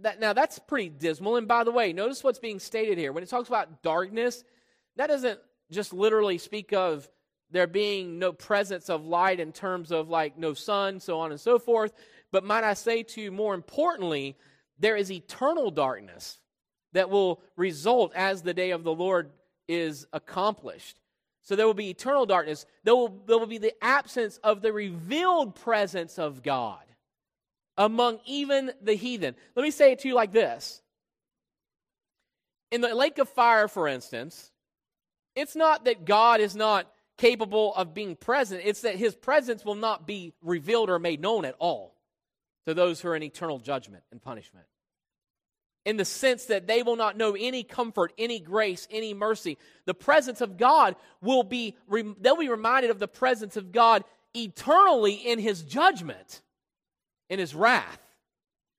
That, 0.00 0.18
now, 0.18 0.32
that's 0.32 0.58
pretty 0.58 0.88
dismal. 0.88 1.36
And 1.36 1.46
by 1.46 1.62
the 1.62 1.70
way, 1.70 1.92
notice 1.92 2.24
what's 2.24 2.40
being 2.40 2.58
stated 2.58 2.98
here. 2.98 3.12
When 3.12 3.22
it 3.22 3.28
talks 3.28 3.46
about 3.46 3.80
darkness, 3.80 4.42
that 4.96 5.06
doesn't 5.06 5.38
just 5.70 5.92
literally 5.92 6.38
speak 6.38 6.72
of 6.72 7.08
there 7.52 7.68
being 7.68 8.18
no 8.18 8.32
presence 8.32 8.90
of 8.90 9.06
light 9.06 9.38
in 9.38 9.52
terms 9.52 9.92
of 9.92 10.08
like 10.08 10.36
no 10.36 10.52
sun, 10.52 10.98
so 10.98 11.20
on 11.20 11.30
and 11.30 11.40
so 11.40 11.60
forth. 11.60 11.92
But 12.32 12.42
might 12.42 12.64
I 12.64 12.74
say 12.74 13.04
to 13.04 13.20
you, 13.20 13.30
more 13.30 13.54
importantly, 13.54 14.36
there 14.80 14.96
is 14.96 15.12
eternal 15.12 15.70
darkness 15.70 16.40
that 16.92 17.08
will 17.08 17.40
result 17.54 18.12
as 18.16 18.42
the 18.42 18.52
day 18.52 18.72
of 18.72 18.82
the 18.82 18.92
Lord 18.92 19.30
is 19.70 20.04
accomplished. 20.12 20.98
So 21.42 21.54
there 21.56 21.66
will 21.66 21.74
be 21.74 21.90
eternal 21.90 22.26
darkness. 22.26 22.66
There 22.82 22.94
will, 22.94 23.22
there 23.26 23.38
will 23.38 23.46
be 23.46 23.58
the 23.58 23.74
absence 23.82 24.38
of 24.42 24.60
the 24.60 24.72
revealed 24.72 25.54
presence 25.54 26.18
of 26.18 26.42
God 26.42 26.82
among 27.78 28.18
even 28.26 28.72
the 28.82 28.94
heathen. 28.94 29.36
Let 29.54 29.62
me 29.62 29.70
say 29.70 29.92
it 29.92 30.00
to 30.00 30.08
you 30.08 30.14
like 30.14 30.32
this 30.32 30.82
In 32.72 32.80
the 32.80 32.94
lake 32.94 33.18
of 33.18 33.28
fire, 33.28 33.68
for 33.68 33.86
instance, 33.86 34.50
it's 35.36 35.54
not 35.54 35.84
that 35.84 36.04
God 36.04 36.40
is 36.40 36.56
not 36.56 36.90
capable 37.16 37.74
of 37.74 37.94
being 37.94 38.16
present, 38.16 38.62
it's 38.64 38.80
that 38.80 38.96
his 38.96 39.14
presence 39.14 39.64
will 39.64 39.76
not 39.76 40.06
be 40.06 40.34
revealed 40.42 40.90
or 40.90 40.98
made 40.98 41.20
known 41.20 41.44
at 41.44 41.54
all 41.58 41.94
to 42.66 42.74
those 42.74 43.00
who 43.00 43.08
are 43.08 43.16
in 43.16 43.22
eternal 43.22 43.58
judgment 43.58 44.02
and 44.10 44.20
punishment 44.20 44.66
in 45.84 45.96
the 45.96 46.04
sense 46.04 46.46
that 46.46 46.66
they 46.66 46.82
will 46.82 46.96
not 46.96 47.16
know 47.16 47.34
any 47.38 47.62
comfort, 47.62 48.12
any 48.18 48.38
grace, 48.38 48.86
any 48.90 49.14
mercy. 49.14 49.56
The 49.86 49.94
presence 49.94 50.40
of 50.40 50.56
God 50.56 50.96
will 51.22 51.42
be, 51.42 51.76
they'll 52.20 52.36
be 52.36 52.48
reminded 52.48 52.90
of 52.90 52.98
the 52.98 53.08
presence 53.08 53.56
of 53.56 53.72
God 53.72 54.04
eternally 54.34 55.14
in 55.14 55.38
his 55.38 55.62
judgment, 55.62 56.42
in 57.28 57.38
his 57.38 57.54
wrath. 57.54 58.00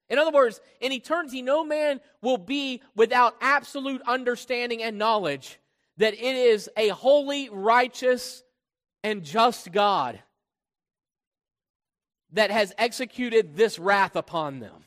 In 0.10 0.20
other 0.20 0.32
words, 0.32 0.60
in 0.80 0.92
eternity, 0.92 1.42
no 1.42 1.64
man 1.64 2.02
will 2.22 2.38
be 2.38 2.82
without 2.96 3.36
absolute 3.42 4.02
understanding 4.06 4.84
and 4.84 4.98
knowledge 4.98 5.58
that 5.98 6.14
it 6.14 6.36
is 6.36 6.70
a 6.78 6.90
holy, 6.90 7.50
righteous, 7.50 8.44
and 9.04 9.24
just 9.24 9.72
God 9.72 10.20
that 12.34 12.52
has 12.52 12.74
executed 12.78 13.56
this 13.56 13.80
wrath 13.80 14.16
upon 14.16 14.60
them. 14.60 14.86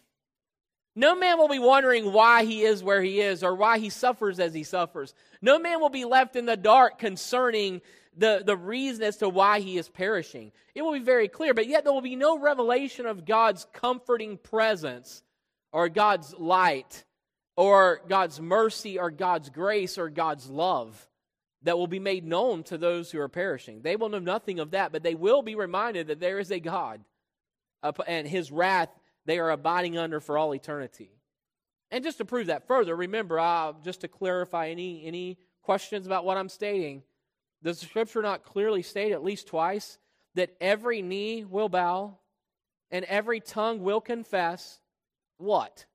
No 0.96 1.16
man 1.16 1.38
will 1.38 1.48
be 1.48 1.58
wondering 1.58 2.12
why 2.12 2.44
he 2.44 2.62
is 2.62 2.82
where 2.82 3.02
he 3.02 3.20
is 3.20 3.42
or 3.42 3.54
why 3.54 3.78
he 3.78 3.90
suffers 3.90 4.38
as 4.38 4.54
he 4.54 4.62
suffers. 4.62 5.14
No 5.42 5.58
man 5.58 5.80
will 5.80 5.90
be 5.90 6.04
left 6.04 6.36
in 6.36 6.46
the 6.46 6.56
dark 6.56 6.98
concerning 6.98 7.80
the, 8.16 8.42
the 8.44 8.56
reason 8.56 9.02
as 9.02 9.16
to 9.16 9.28
why 9.28 9.60
he 9.60 9.76
is 9.76 9.88
perishing. 9.88 10.52
It 10.74 10.82
will 10.82 10.92
be 10.92 11.00
very 11.00 11.26
clear, 11.26 11.52
but 11.52 11.66
yet 11.66 11.82
there 11.82 11.92
will 11.92 12.00
be 12.00 12.14
no 12.14 12.38
revelation 12.38 13.06
of 13.06 13.24
God's 13.24 13.66
comforting 13.72 14.38
presence 14.38 15.24
or 15.72 15.88
God's 15.88 16.32
light 16.34 17.04
or 17.56 18.00
God's 18.08 18.40
mercy 18.40 18.98
or 18.98 19.10
God's 19.10 19.50
grace 19.50 19.98
or 19.98 20.10
God's 20.10 20.48
love 20.48 21.08
that 21.62 21.76
will 21.76 21.86
be 21.88 21.98
made 21.98 22.24
known 22.24 22.62
to 22.64 22.78
those 22.78 23.10
who 23.10 23.18
are 23.18 23.28
perishing. 23.28 23.82
They 23.82 23.96
will 23.96 24.10
know 24.10 24.18
nothing 24.20 24.60
of 24.60 24.72
that, 24.72 24.92
but 24.92 25.02
they 25.02 25.14
will 25.14 25.42
be 25.42 25.56
reminded 25.56 26.06
that 26.06 26.20
there 26.20 26.38
is 26.38 26.52
a 26.52 26.60
God 26.60 27.00
and 28.06 28.28
his 28.28 28.52
wrath 28.52 28.90
they 29.26 29.38
are 29.38 29.50
abiding 29.50 29.96
under 29.98 30.20
for 30.20 30.36
all 30.36 30.54
eternity. 30.54 31.10
And 31.90 32.02
just 32.02 32.18
to 32.18 32.24
prove 32.24 32.48
that 32.48 32.66
further, 32.66 32.96
remember, 32.96 33.38
uh, 33.38 33.72
just 33.84 34.00
to 34.00 34.08
clarify 34.08 34.68
any, 34.68 35.04
any 35.04 35.38
questions 35.62 36.06
about 36.06 36.24
what 36.24 36.36
I'm 36.36 36.48
stating, 36.48 37.02
does 37.62 37.80
the 37.80 37.86
scripture 37.86 38.22
not 38.22 38.44
clearly 38.44 38.82
state 38.82 39.12
at 39.12 39.24
least 39.24 39.46
twice 39.46 39.98
that 40.34 40.54
every 40.60 41.02
knee 41.02 41.44
will 41.44 41.68
bow 41.68 42.18
and 42.90 43.04
every 43.06 43.40
tongue 43.40 43.80
will 43.82 44.00
confess 44.00 44.80
what? 45.38 45.86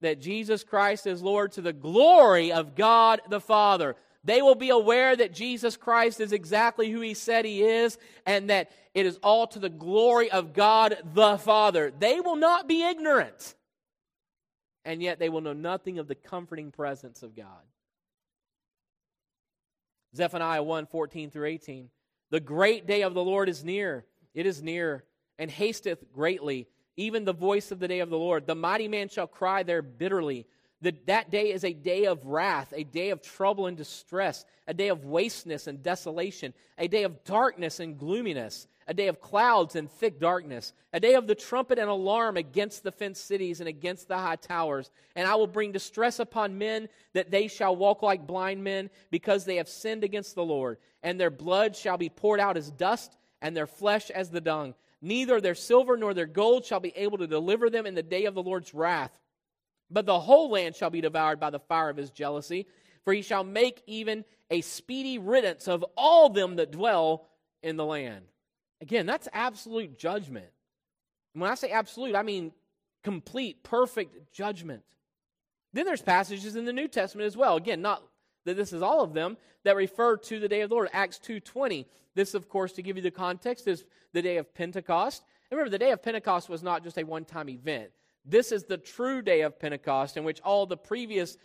That 0.00 0.20
Jesus 0.20 0.64
Christ 0.64 1.06
is 1.06 1.22
Lord 1.22 1.52
to 1.52 1.60
the 1.60 1.72
glory 1.72 2.52
of 2.52 2.74
God 2.74 3.20
the 3.28 3.40
Father. 3.40 3.96
They 4.28 4.42
will 4.42 4.54
be 4.54 4.68
aware 4.68 5.16
that 5.16 5.32
Jesus 5.32 5.78
Christ 5.78 6.20
is 6.20 6.32
exactly 6.32 6.90
who 6.90 7.00
he 7.00 7.14
said 7.14 7.46
he 7.46 7.62
is 7.62 7.96
and 8.26 8.50
that 8.50 8.70
it 8.92 9.06
is 9.06 9.18
all 9.22 9.46
to 9.46 9.58
the 9.58 9.70
glory 9.70 10.30
of 10.30 10.52
God 10.52 10.98
the 11.14 11.38
Father. 11.38 11.90
They 11.98 12.20
will 12.20 12.36
not 12.36 12.68
be 12.68 12.86
ignorant. 12.86 13.54
And 14.84 15.02
yet 15.02 15.18
they 15.18 15.30
will 15.30 15.40
know 15.40 15.54
nothing 15.54 15.98
of 15.98 16.08
the 16.08 16.14
comforting 16.14 16.70
presence 16.70 17.22
of 17.22 17.34
God. 17.34 17.62
Zephaniah 20.14 20.62
1 20.62 20.84
14 20.88 21.30
through 21.30 21.46
18. 21.46 21.88
The 22.30 22.40
great 22.40 22.86
day 22.86 23.04
of 23.04 23.14
the 23.14 23.24
Lord 23.24 23.48
is 23.48 23.64
near. 23.64 24.04
It 24.34 24.44
is 24.44 24.62
near 24.62 25.04
and 25.38 25.50
hasteth 25.50 26.12
greatly, 26.12 26.68
even 26.98 27.24
the 27.24 27.32
voice 27.32 27.70
of 27.70 27.78
the 27.78 27.88
day 27.88 28.00
of 28.00 28.10
the 28.10 28.18
Lord. 28.18 28.46
The 28.46 28.54
mighty 28.54 28.88
man 28.88 29.08
shall 29.08 29.26
cry 29.26 29.62
there 29.62 29.80
bitterly 29.80 30.46
that 30.82 31.06
that 31.06 31.30
day 31.30 31.52
is 31.52 31.64
a 31.64 31.72
day 31.72 32.04
of 32.04 32.24
wrath, 32.26 32.72
a 32.76 32.84
day 32.84 33.10
of 33.10 33.20
trouble 33.20 33.66
and 33.66 33.76
distress, 33.76 34.44
a 34.66 34.74
day 34.74 34.88
of 34.88 35.04
wasteness 35.04 35.66
and 35.66 35.82
desolation, 35.82 36.54
a 36.78 36.86
day 36.86 37.02
of 37.02 37.24
darkness 37.24 37.80
and 37.80 37.98
gloominess, 37.98 38.68
a 38.86 38.94
day 38.94 39.08
of 39.08 39.20
clouds 39.20 39.76
and 39.76 39.90
thick 39.90 40.18
darkness, 40.18 40.72
a 40.92 41.00
day 41.00 41.14
of 41.14 41.26
the 41.26 41.34
trumpet 41.34 41.78
and 41.78 41.90
alarm 41.90 42.36
against 42.36 42.82
the 42.82 42.92
fenced 42.92 43.26
cities 43.26 43.60
and 43.60 43.68
against 43.68 44.08
the 44.08 44.16
high 44.16 44.36
towers. 44.36 44.90
And 45.14 45.28
I 45.28 45.34
will 45.34 45.46
bring 45.46 45.72
distress 45.72 46.20
upon 46.20 46.58
men 46.58 46.88
that 47.12 47.30
they 47.30 47.48
shall 47.48 47.76
walk 47.76 48.02
like 48.02 48.26
blind 48.26 48.64
men 48.64 48.88
because 49.10 49.44
they 49.44 49.56
have 49.56 49.68
sinned 49.68 50.04
against 50.04 50.34
the 50.34 50.44
Lord. 50.44 50.78
And 51.02 51.20
their 51.20 51.30
blood 51.30 51.76
shall 51.76 51.98
be 51.98 52.08
poured 52.08 52.40
out 52.40 52.56
as 52.56 52.70
dust 52.70 53.16
and 53.42 53.56
their 53.56 53.66
flesh 53.66 54.10
as 54.10 54.30
the 54.30 54.40
dung. 54.40 54.74
Neither 55.02 55.40
their 55.40 55.54
silver 55.54 55.96
nor 55.96 56.14
their 56.14 56.26
gold 56.26 56.64
shall 56.64 56.80
be 56.80 56.96
able 56.96 57.18
to 57.18 57.26
deliver 57.26 57.68
them 57.70 57.86
in 57.86 57.94
the 57.94 58.02
day 58.02 58.24
of 58.24 58.34
the 58.34 58.42
Lord's 58.42 58.74
wrath. 58.74 59.16
But 59.90 60.06
the 60.06 60.20
whole 60.20 60.50
land 60.50 60.76
shall 60.76 60.90
be 60.90 61.00
devoured 61.00 61.40
by 61.40 61.50
the 61.50 61.58
fire 61.58 61.88
of 61.88 61.96
his 61.96 62.10
jealousy, 62.10 62.66
for 63.04 63.12
he 63.12 63.22
shall 63.22 63.44
make 63.44 63.82
even 63.86 64.24
a 64.50 64.60
speedy 64.60 65.18
riddance 65.18 65.68
of 65.68 65.84
all 65.96 66.28
them 66.28 66.56
that 66.56 66.72
dwell 66.72 67.26
in 67.62 67.76
the 67.76 67.86
land. 67.86 68.26
Again, 68.80 69.06
that's 69.06 69.28
absolute 69.32 69.98
judgment. 69.98 70.48
And 71.34 71.40
when 71.40 71.50
I 71.50 71.54
say 71.54 71.70
absolute, 71.70 72.14
I 72.14 72.22
mean 72.22 72.52
complete, 73.02 73.62
perfect 73.62 74.32
judgment. 74.32 74.82
Then 75.72 75.86
there's 75.86 76.02
passages 76.02 76.56
in 76.56 76.64
the 76.64 76.72
New 76.72 76.88
Testament 76.88 77.26
as 77.26 77.36
well. 77.36 77.56
Again, 77.56 77.82
not 77.82 78.02
that 78.44 78.56
this 78.56 78.72
is 78.72 78.82
all 78.82 79.02
of 79.02 79.14
them 79.14 79.36
that 79.64 79.76
refer 79.76 80.16
to 80.16 80.40
the 80.40 80.48
day 80.48 80.62
of 80.62 80.70
the 80.70 80.74
Lord. 80.74 80.88
Acts 80.92 81.18
2:20. 81.18 81.86
This, 82.14 82.34
of 82.34 82.48
course, 82.48 82.72
to 82.72 82.82
give 82.82 82.96
you 82.96 83.02
the 83.02 83.10
context, 83.10 83.68
is 83.68 83.84
the 84.12 84.22
day 84.22 84.38
of 84.38 84.52
Pentecost. 84.54 85.22
And 85.50 85.56
remember, 85.58 85.70
the 85.70 85.78
day 85.78 85.92
of 85.92 86.02
Pentecost 86.02 86.48
was 86.48 86.62
not 86.62 86.82
just 86.82 86.98
a 86.98 87.04
one-time 87.04 87.48
event. 87.48 87.90
This 88.28 88.52
is 88.52 88.64
the 88.64 88.76
true 88.76 89.22
day 89.22 89.40
of 89.40 89.58
Pentecost, 89.58 90.16
in 90.16 90.24
which 90.24 90.40
all 90.42 90.66
the 90.66 90.76
previous 90.76 91.38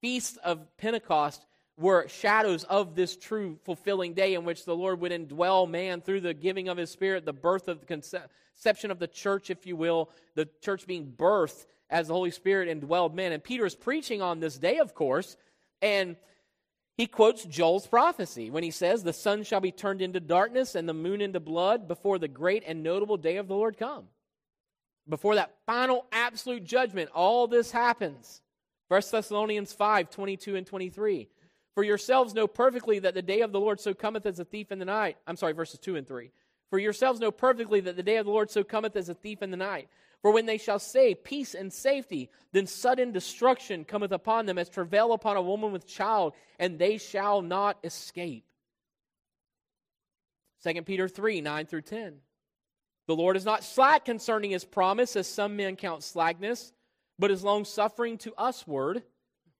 feasts 0.00 0.38
of 0.44 0.64
Pentecost 0.76 1.44
were 1.76 2.06
shadows 2.08 2.62
of 2.64 2.94
this 2.94 3.16
true 3.16 3.58
fulfilling 3.64 4.14
day 4.14 4.34
in 4.34 4.44
which 4.44 4.64
the 4.64 4.76
Lord 4.76 5.00
would 5.00 5.10
indwell 5.10 5.68
man 5.68 6.00
through 6.00 6.20
the 6.20 6.32
giving 6.32 6.68
of 6.68 6.76
his 6.76 6.90
spirit, 6.90 7.24
the 7.24 7.32
birth 7.32 7.66
of 7.66 7.80
the 7.80 7.86
conception 7.86 8.92
of 8.92 9.00
the 9.00 9.08
church, 9.08 9.50
if 9.50 9.66
you 9.66 9.74
will, 9.74 10.08
the 10.36 10.48
church 10.60 10.86
being 10.86 11.12
birthed 11.16 11.66
as 11.90 12.06
the 12.06 12.14
Holy 12.14 12.30
Spirit 12.30 12.68
indwelled 12.68 13.14
men. 13.14 13.32
And 13.32 13.42
Peter 13.42 13.66
is 13.66 13.74
preaching 13.74 14.22
on 14.22 14.38
this 14.38 14.56
day, 14.56 14.78
of 14.78 14.94
course, 14.94 15.36
and 15.82 16.16
he 16.96 17.08
quotes 17.08 17.44
Joel's 17.44 17.88
prophecy 17.88 18.50
when 18.50 18.62
he 18.62 18.70
says, 18.70 19.02
The 19.02 19.12
sun 19.12 19.42
shall 19.42 19.60
be 19.60 19.72
turned 19.72 20.00
into 20.00 20.20
darkness 20.20 20.76
and 20.76 20.88
the 20.88 20.94
moon 20.94 21.20
into 21.20 21.40
blood 21.40 21.88
before 21.88 22.20
the 22.20 22.28
great 22.28 22.62
and 22.64 22.84
notable 22.84 23.16
day 23.16 23.36
of 23.36 23.48
the 23.48 23.56
Lord 23.56 23.76
come. 23.76 24.06
Before 25.08 25.34
that 25.34 25.54
final 25.66 26.06
absolute 26.12 26.64
judgment, 26.64 27.10
all 27.14 27.46
this 27.46 27.70
happens. 27.70 28.40
1 28.88 29.02
Thessalonians 29.10 29.72
5 29.72 30.10
22 30.10 30.56
and 30.56 30.66
23. 30.66 31.28
For 31.74 31.82
yourselves 31.82 32.34
know 32.34 32.46
perfectly 32.46 33.00
that 33.00 33.14
the 33.14 33.22
day 33.22 33.40
of 33.40 33.52
the 33.52 33.60
Lord 33.60 33.80
so 33.80 33.92
cometh 33.92 34.26
as 34.26 34.38
a 34.38 34.44
thief 34.44 34.70
in 34.70 34.78
the 34.78 34.84
night. 34.84 35.16
I'm 35.26 35.36
sorry, 35.36 35.52
verses 35.52 35.80
2 35.80 35.96
and 35.96 36.06
3. 36.06 36.30
For 36.70 36.78
yourselves 36.78 37.20
know 37.20 37.30
perfectly 37.30 37.80
that 37.80 37.96
the 37.96 38.02
day 38.02 38.16
of 38.16 38.26
the 38.26 38.32
Lord 38.32 38.50
so 38.50 38.64
cometh 38.64 38.96
as 38.96 39.08
a 39.08 39.14
thief 39.14 39.42
in 39.42 39.50
the 39.50 39.56
night. 39.56 39.88
For 40.22 40.30
when 40.32 40.46
they 40.46 40.56
shall 40.56 40.78
say 40.78 41.14
peace 41.14 41.54
and 41.54 41.72
safety, 41.72 42.30
then 42.52 42.66
sudden 42.66 43.12
destruction 43.12 43.84
cometh 43.84 44.12
upon 44.12 44.46
them 44.46 44.56
as 44.56 44.68
travail 44.68 45.12
upon 45.12 45.36
a 45.36 45.42
woman 45.42 45.70
with 45.70 45.86
child, 45.86 46.32
and 46.58 46.78
they 46.78 46.96
shall 46.96 47.42
not 47.42 47.76
escape. 47.84 48.44
2 50.64 50.82
Peter 50.82 51.08
3 51.08 51.42
9 51.42 51.66
through 51.66 51.82
10. 51.82 52.14
The 53.06 53.16
Lord 53.16 53.36
is 53.36 53.44
not 53.44 53.64
slack 53.64 54.04
concerning 54.04 54.50
his 54.50 54.64
promise, 54.64 55.16
as 55.16 55.26
some 55.26 55.56
men 55.56 55.76
count 55.76 56.02
slackness, 56.02 56.72
but 57.18 57.30
is 57.30 57.44
long 57.44 57.64
suffering 57.64 58.16
to 58.18 58.32
usward, 58.38 59.02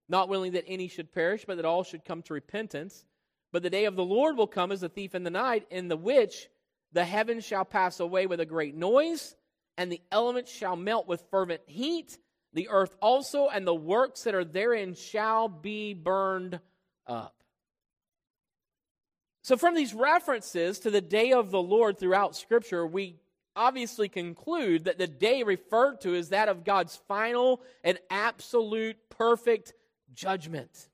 not 0.09 0.29
willing 0.29 0.53
that 0.53 0.65
any 0.67 0.89
should 0.89 1.13
perish, 1.13 1.45
but 1.47 1.57
that 1.57 1.67
all 1.67 1.85
should 1.85 2.05
come 2.05 2.23
to 2.23 2.35
repentance. 2.35 3.05
But 3.53 3.63
the 3.63 3.71
day 3.71 3.85
of 3.85 3.97
the 3.97 4.05
Lord 4.05 4.37
will 4.37 4.47
come 4.47 4.73
as 4.73 4.83
a 4.83 4.89
thief 4.89 5.15
in 5.15 5.25
the 5.25 5.31
night, 5.31 5.67
in 5.71 5.89
the 5.89 5.97
which 5.97 6.49
the 6.93 7.05
heavens 7.05 7.45
shall 7.45 7.65
pass 7.65 8.01
away 8.01 8.27
with 8.27 8.41
a 8.41 8.47
great 8.47 8.75
noise, 8.75 9.37
and 9.77 9.93
the 9.93 10.01
elements 10.11 10.51
shall 10.51 10.77
melt 10.77 11.07
with 11.07 11.25
fervent 11.31 11.63
heat. 11.67 12.19
The 12.55 12.69
earth 12.69 12.97
also 13.03 13.49
and 13.49 13.67
the 13.67 13.75
works 13.75 14.23
that 14.23 14.35
are 14.35 14.45
therein 14.45 14.95
shall 14.95 15.49
be 15.49 15.93
burned 15.93 16.61
up. 17.07 17.35
So, 19.43 19.57
from 19.59 19.75
these 19.75 19.93
references 19.93 20.79
to 20.81 20.91
the 20.91 21.03
day 21.03 21.33
of 21.33 21.51
the 21.51 21.61
Lord 21.61 21.99
throughout 21.99 22.35
Scripture, 22.35 22.87
we 22.87 23.17
obviously 23.57 24.09
conclude 24.09 24.85
that 24.85 24.99
the 24.99 25.07
day 25.07 25.43
referred 25.43 26.01
to 26.03 26.15
is 26.15 26.31
that 26.31 26.49
of 26.49 26.65
God's 26.65 26.97
final 27.09 27.61
and 27.83 27.99
absolute 28.11 28.97
perfect 29.11 29.73
judgment 30.13 30.89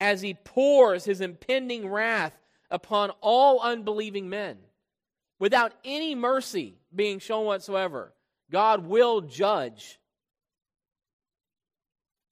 as 0.00 0.20
he 0.20 0.34
pours 0.34 1.04
his 1.04 1.20
impending 1.20 1.88
wrath 1.88 2.38
upon 2.70 3.10
all 3.20 3.60
unbelieving 3.60 4.28
men. 4.28 4.58
Without 5.38 5.72
any 5.84 6.14
mercy 6.14 6.74
being 6.94 7.18
shown 7.18 7.46
whatsoever, 7.46 8.12
God 8.50 8.86
will 8.86 9.20
judge 9.20 9.98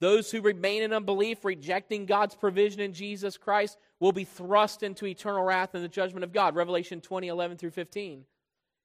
Those 0.01 0.31
who 0.31 0.41
remain 0.41 0.83
in 0.83 0.95
unbelief, 0.95 1.45
rejecting 1.45 2.07
God's 2.07 2.35
provision 2.35 2.81
in 2.81 2.95
Jesus 2.95 3.37
Christ, 3.37 3.77
will 4.01 4.13
be 4.13 4.25
thrust 4.25 4.83
into 4.83 5.07
eternal 5.07 5.45
wrath 5.45 5.75
and 5.75 5.85
the 5.85 5.89
judgment 5.89 6.25
of 6.25 6.33
God. 6.33 6.57
Revelation 6.57 7.03
20, 7.03 7.29
11 7.29 7.59
through 7.59 7.71
15. 7.71 8.25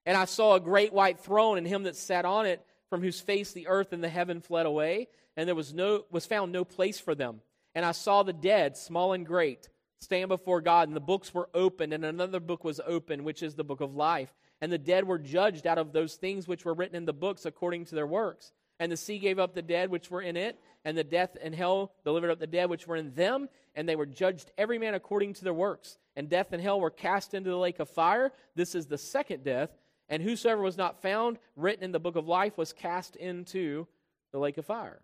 And 0.05 0.17
I 0.17 0.25
saw 0.25 0.55
a 0.55 0.59
great 0.59 0.93
white 0.93 1.19
throne 1.19 1.57
and 1.57 1.67
him 1.67 1.83
that 1.83 1.95
sat 1.95 2.25
on 2.25 2.45
it, 2.45 2.65
from 2.89 3.01
whose 3.01 3.19
face 3.19 3.51
the 3.51 3.67
earth 3.67 3.93
and 3.93 4.03
the 4.03 4.09
heaven 4.09 4.41
fled 4.41 4.65
away, 4.65 5.07
and 5.35 5.47
there 5.47 5.55
was 5.55 5.73
no 5.73 6.05
was 6.11 6.25
found 6.25 6.51
no 6.51 6.63
place 6.63 6.99
for 6.99 7.15
them. 7.15 7.41
And 7.73 7.83
I 7.83 7.91
saw 7.91 8.23
the 8.23 8.33
dead, 8.33 8.77
small 8.77 9.13
and 9.13 9.25
great, 9.25 9.67
stand 9.99 10.29
before 10.29 10.61
God, 10.61 10.87
and 10.87 10.95
the 10.95 11.01
books 11.01 11.33
were 11.33 11.49
opened, 11.53 11.93
and 11.93 12.05
another 12.05 12.39
book 12.39 12.63
was 12.63 12.79
opened, 12.85 13.25
which 13.25 13.43
is 13.43 13.55
the 13.55 13.63
book 13.63 13.81
of 13.81 13.95
life. 13.95 14.33
And 14.61 14.71
the 14.71 14.77
dead 14.77 15.05
were 15.05 15.17
judged 15.19 15.67
out 15.67 15.77
of 15.77 15.91
those 15.91 16.15
things 16.15 16.47
which 16.47 16.63
were 16.63 16.73
written 16.73 16.95
in 16.95 17.05
the 17.05 17.13
books 17.13 17.45
according 17.45 17.85
to 17.85 17.95
their 17.95 18.07
works. 18.07 18.53
And 18.79 18.91
the 18.91 18.97
sea 18.97 19.19
gave 19.19 19.39
up 19.39 19.53
the 19.53 19.61
dead 19.61 19.89
which 19.89 20.09
were 20.09 20.21
in 20.21 20.37
it, 20.37 20.59
and 20.85 20.97
the 20.97 21.03
death 21.03 21.35
and 21.41 21.55
hell 21.55 21.91
delivered 22.03 22.31
up 22.31 22.39
the 22.39 22.47
dead 22.47 22.69
which 22.69 22.87
were 22.87 22.95
in 22.95 23.13
them, 23.13 23.49
and 23.73 23.89
they 23.89 23.95
were 23.95 24.05
judged 24.05 24.51
every 24.57 24.77
man 24.77 24.93
according 24.93 25.33
to 25.33 25.43
their 25.43 25.53
works. 25.53 25.97
And 26.15 26.29
death 26.29 26.53
and 26.53 26.61
hell 26.61 26.79
were 26.79 26.91
cast 26.91 27.33
into 27.33 27.49
the 27.49 27.57
lake 27.57 27.79
of 27.79 27.89
fire. 27.89 28.31
This 28.55 28.75
is 28.75 28.85
the 28.85 28.97
second 28.97 29.43
death. 29.43 29.69
And 30.09 30.21
whosoever 30.21 30.61
was 30.61 30.77
not 30.77 31.01
found 31.01 31.39
written 31.55 31.83
in 31.83 31.91
the 31.91 31.99
book 31.99 32.15
of 32.15 32.27
life 32.27 32.57
was 32.57 32.73
cast 32.73 33.15
into 33.15 33.87
the 34.31 34.39
lake 34.39 34.57
of 34.57 34.65
fire. 34.65 35.01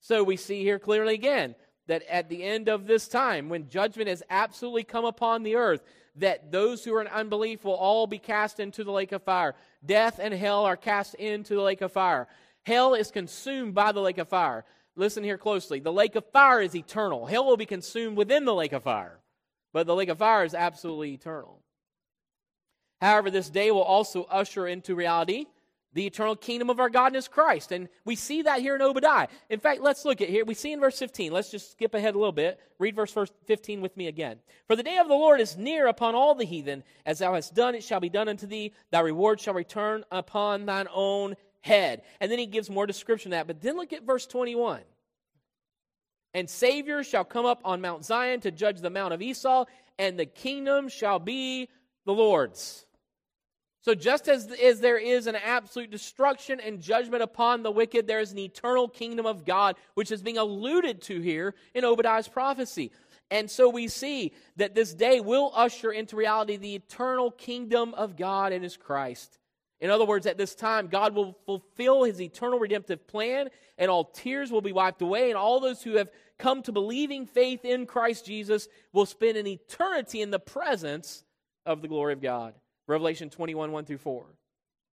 So 0.00 0.22
we 0.22 0.36
see 0.36 0.62
here 0.62 0.78
clearly 0.78 1.14
again 1.14 1.54
that 1.86 2.02
at 2.08 2.28
the 2.28 2.42
end 2.42 2.68
of 2.68 2.86
this 2.86 3.08
time, 3.08 3.48
when 3.48 3.68
judgment 3.68 4.08
has 4.08 4.22
absolutely 4.30 4.84
come 4.84 5.04
upon 5.04 5.42
the 5.42 5.56
earth, 5.56 5.82
that 6.16 6.52
those 6.52 6.84
who 6.84 6.94
are 6.94 7.00
in 7.00 7.08
unbelief 7.08 7.64
will 7.64 7.74
all 7.74 8.06
be 8.06 8.18
cast 8.18 8.60
into 8.60 8.84
the 8.84 8.92
lake 8.92 9.12
of 9.12 9.22
fire. 9.22 9.54
Death 9.84 10.20
and 10.22 10.32
hell 10.32 10.64
are 10.64 10.76
cast 10.76 11.14
into 11.14 11.54
the 11.54 11.62
lake 11.62 11.80
of 11.80 11.92
fire. 11.92 12.28
Hell 12.64 12.94
is 12.94 13.10
consumed 13.10 13.74
by 13.74 13.92
the 13.92 14.00
lake 14.00 14.18
of 14.18 14.28
fire. 14.28 14.64
Listen 14.96 15.24
here 15.24 15.38
closely. 15.38 15.80
The 15.80 15.92
lake 15.92 16.14
of 16.14 16.24
fire 16.32 16.60
is 16.60 16.76
eternal. 16.76 17.26
Hell 17.26 17.44
will 17.44 17.56
be 17.56 17.66
consumed 17.66 18.16
within 18.16 18.44
the 18.44 18.54
lake 18.54 18.72
of 18.72 18.84
fire, 18.84 19.18
but 19.72 19.86
the 19.86 19.94
lake 19.94 20.08
of 20.08 20.18
fire 20.18 20.44
is 20.44 20.54
absolutely 20.54 21.12
eternal. 21.12 21.63
However, 23.00 23.30
this 23.30 23.50
day 23.50 23.70
will 23.70 23.82
also 23.82 24.24
usher 24.24 24.66
into 24.66 24.94
reality 24.94 25.46
the 25.94 26.06
eternal 26.06 26.34
kingdom 26.34 26.68
of 26.70 26.80
our 26.80 26.90
God 26.90 27.14
His 27.14 27.28
Christ. 27.28 27.72
And 27.72 27.88
we 28.04 28.16
see 28.16 28.42
that 28.42 28.60
here 28.60 28.74
in 28.74 28.82
Obadiah. 28.82 29.28
In 29.48 29.60
fact, 29.60 29.80
let's 29.80 30.04
look 30.04 30.20
at 30.20 30.28
here. 30.28 30.44
We 30.44 30.54
see 30.54 30.72
in 30.72 30.80
verse 30.80 30.98
15. 30.98 31.32
Let's 31.32 31.50
just 31.50 31.72
skip 31.72 31.94
ahead 31.94 32.14
a 32.14 32.18
little 32.18 32.32
bit. 32.32 32.58
Read 32.78 32.96
verse 32.96 33.14
15 33.46 33.80
with 33.80 33.96
me 33.96 34.08
again. 34.08 34.38
For 34.66 34.74
the 34.74 34.82
day 34.82 34.98
of 34.98 35.08
the 35.08 35.14
Lord 35.14 35.40
is 35.40 35.56
near 35.56 35.86
upon 35.86 36.14
all 36.14 36.34
the 36.34 36.44
heathen. 36.44 36.82
As 37.06 37.20
thou 37.20 37.34
hast 37.34 37.54
done, 37.54 37.74
it 37.74 37.84
shall 37.84 38.00
be 38.00 38.08
done 38.08 38.28
unto 38.28 38.46
thee. 38.46 38.72
Thy 38.90 39.00
reward 39.00 39.40
shall 39.40 39.54
return 39.54 40.04
upon 40.10 40.66
thine 40.66 40.88
own 40.92 41.36
head. 41.60 42.02
And 42.20 42.30
then 42.30 42.40
he 42.40 42.46
gives 42.46 42.68
more 42.68 42.86
description 42.86 43.32
of 43.32 43.38
that. 43.38 43.46
But 43.46 43.62
then 43.62 43.76
look 43.76 43.92
at 43.92 44.02
verse 44.02 44.26
21. 44.26 44.80
And 46.34 46.50
Savior 46.50 47.04
shall 47.04 47.24
come 47.24 47.46
up 47.46 47.60
on 47.64 47.80
Mount 47.80 48.04
Zion 48.04 48.40
to 48.40 48.50
judge 48.50 48.80
the 48.80 48.90
Mount 48.90 49.14
of 49.14 49.22
Esau, 49.22 49.66
and 50.00 50.18
the 50.18 50.26
kingdom 50.26 50.88
shall 50.88 51.20
be 51.20 51.68
the 52.04 52.12
Lord's. 52.12 52.84
So, 53.84 53.94
just 53.94 54.28
as, 54.28 54.50
as 54.50 54.80
there 54.80 54.96
is 54.96 55.26
an 55.26 55.36
absolute 55.36 55.90
destruction 55.90 56.58
and 56.58 56.80
judgment 56.80 57.22
upon 57.22 57.62
the 57.62 57.70
wicked, 57.70 58.06
there 58.06 58.20
is 58.20 58.32
an 58.32 58.38
eternal 58.38 58.88
kingdom 58.88 59.26
of 59.26 59.44
God, 59.44 59.76
which 59.92 60.10
is 60.10 60.22
being 60.22 60.38
alluded 60.38 61.02
to 61.02 61.20
here 61.20 61.54
in 61.74 61.84
Obadiah's 61.84 62.26
prophecy. 62.26 62.92
And 63.30 63.50
so 63.50 63.68
we 63.68 63.88
see 63.88 64.32
that 64.56 64.74
this 64.74 64.94
day 64.94 65.20
will 65.20 65.52
usher 65.54 65.92
into 65.92 66.16
reality 66.16 66.56
the 66.56 66.74
eternal 66.74 67.30
kingdom 67.30 67.92
of 67.94 68.16
God 68.16 68.52
and 68.52 68.64
His 68.64 68.76
Christ. 68.76 69.38
In 69.80 69.90
other 69.90 70.06
words, 70.06 70.24
at 70.24 70.38
this 70.38 70.54
time, 70.54 70.86
God 70.86 71.14
will 71.14 71.36
fulfill 71.44 72.04
His 72.04 72.22
eternal 72.22 72.58
redemptive 72.58 73.06
plan, 73.06 73.48
and 73.76 73.90
all 73.90 74.04
tears 74.04 74.50
will 74.50 74.62
be 74.62 74.72
wiped 74.72 75.02
away, 75.02 75.28
and 75.28 75.36
all 75.36 75.60
those 75.60 75.82
who 75.82 75.96
have 75.96 76.10
come 76.38 76.62
to 76.62 76.72
believing 76.72 77.26
faith 77.26 77.66
in 77.66 77.84
Christ 77.84 78.24
Jesus 78.24 78.66
will 78.92 79.04
spend 79.04 79.36
an 79.36 79.46
eternity 79.46 80.22
in 80.22 80.30
the 80.30 80.38
presence 80.38 81.23
of 81.66 81.82
the 81.82 81.88
glory 81.88 82.12
of 82.12 82.22
God. 82.22 82.54
Revelation 82.86 83.30
21, 83.30 83.72
1 83.72 83.84
through 83.84 83.98
4. 83.98 84.26